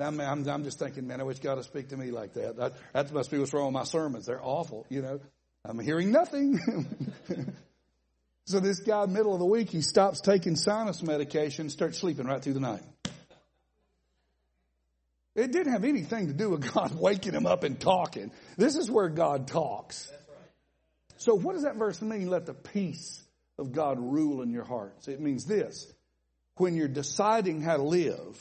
[0.00, 2.34] I mean, I'm, I'm just thinking, man, I wish God would speak to me like
[2.34, 2.56] that.
[2.56, 2.74] that.
[2.92, 4.26] That must be what's wrong with my sermons.
[4.26, 5.20] They're awful, you know.
[5.64, 6.58] I'm hearing nothing.
[8.46, 12.40] so this guy, middle of the week, he stops taking sinus medication, starts sleeping right
[12.40, 12.82] through the night.
[15.34, 18.32] It didn't have anything to do with God waking him up and talking.
[18.56, 20.10] This is where God talks.
[21.16, 22.28] So what does that verse mean?
[22.28, 23.22] Let the peace
[23.58, 25.08] of God rule in your hearts.
[25.08, 25.92] It means this.
[26.56, 28.36] When you're deciding how to live,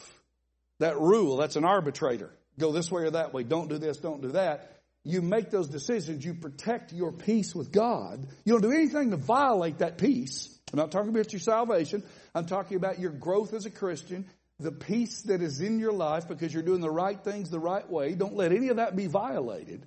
[0.79, 2.31] that rule, that's an arbitrator.
[2.59, 3.43] Go this way or that way.
[3.43, 4.77] Don't do this, don't do that.
[5.03, 6.25] You make those decisions.
[6.25, 8.27] You protect your peace with God.
[8.43, 10.53] You don't do anything to violate that peace.
[10.73, 12.03] I'm not talking about your salvation.
[12.35, 14.25] I'm talking about your growth as a Christian,
[14.59, 17.89] the peace that is in your life because you're doing the right things the right
[17.89, 18.15] way.
[18.15, 19.85] Don't let any of that be violated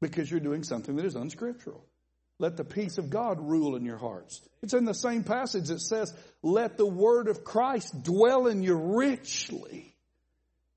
[0.00, 1.84] because you're doing something that is unscriptural.
[2.38, 4.40] Let the peace of God rule in your hearts.
[4.62, 6.12] It's in the same passage that says,
[6.42, 9.94] let the word of Christ dwell in you richly.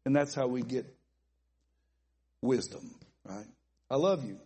[0.05, 0.85] And that's how we get
[2.41, 2.91] wisdom,
[3.25, 3.47] right?
[3.89, 4.39] I love you.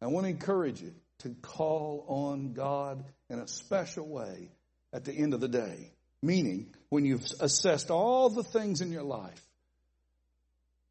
[0.00, 4.50] I want to encourage you to call on God in a special way
[4.92, 5.92] at the end of the day.
[6.22, 9.40] Meaning, when you've assessed all the things in your life,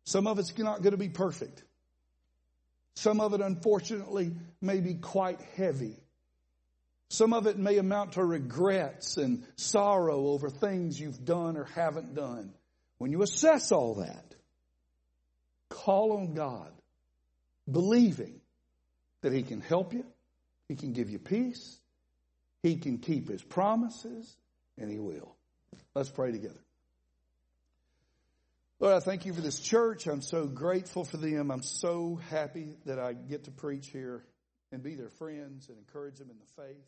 [0.06, 1.64] some of it's not going to be perfect.
[3.00, 5.96] Some of it, unfortunately, may be quite heavy.
[7.10, 12.14] Some of it may amount to regrets and sorrow over things you've done or haven't
[12.14, 12.54] done.
[12.98, 14.36] When you assess all that,
[15.70, 16.74] call on God,
[17.72, 18.42] believing
[19.22, 20.06] that He can help you,
[20.68, 21.80] He can give you peace,
[22.64, 24.36] He can keep His promises,
[24.78, 25.38] and He will.
[25.96, 26.60] Let's pray together.
[28.82, 30.08] Lord, I thank you for this church.
[30.08, 31.52] I'm so grateful for them.
[31.52, 34.24] I'm so happy that I get to preach here
[34.72, 36.86] and be their friends and encourage them in the faith.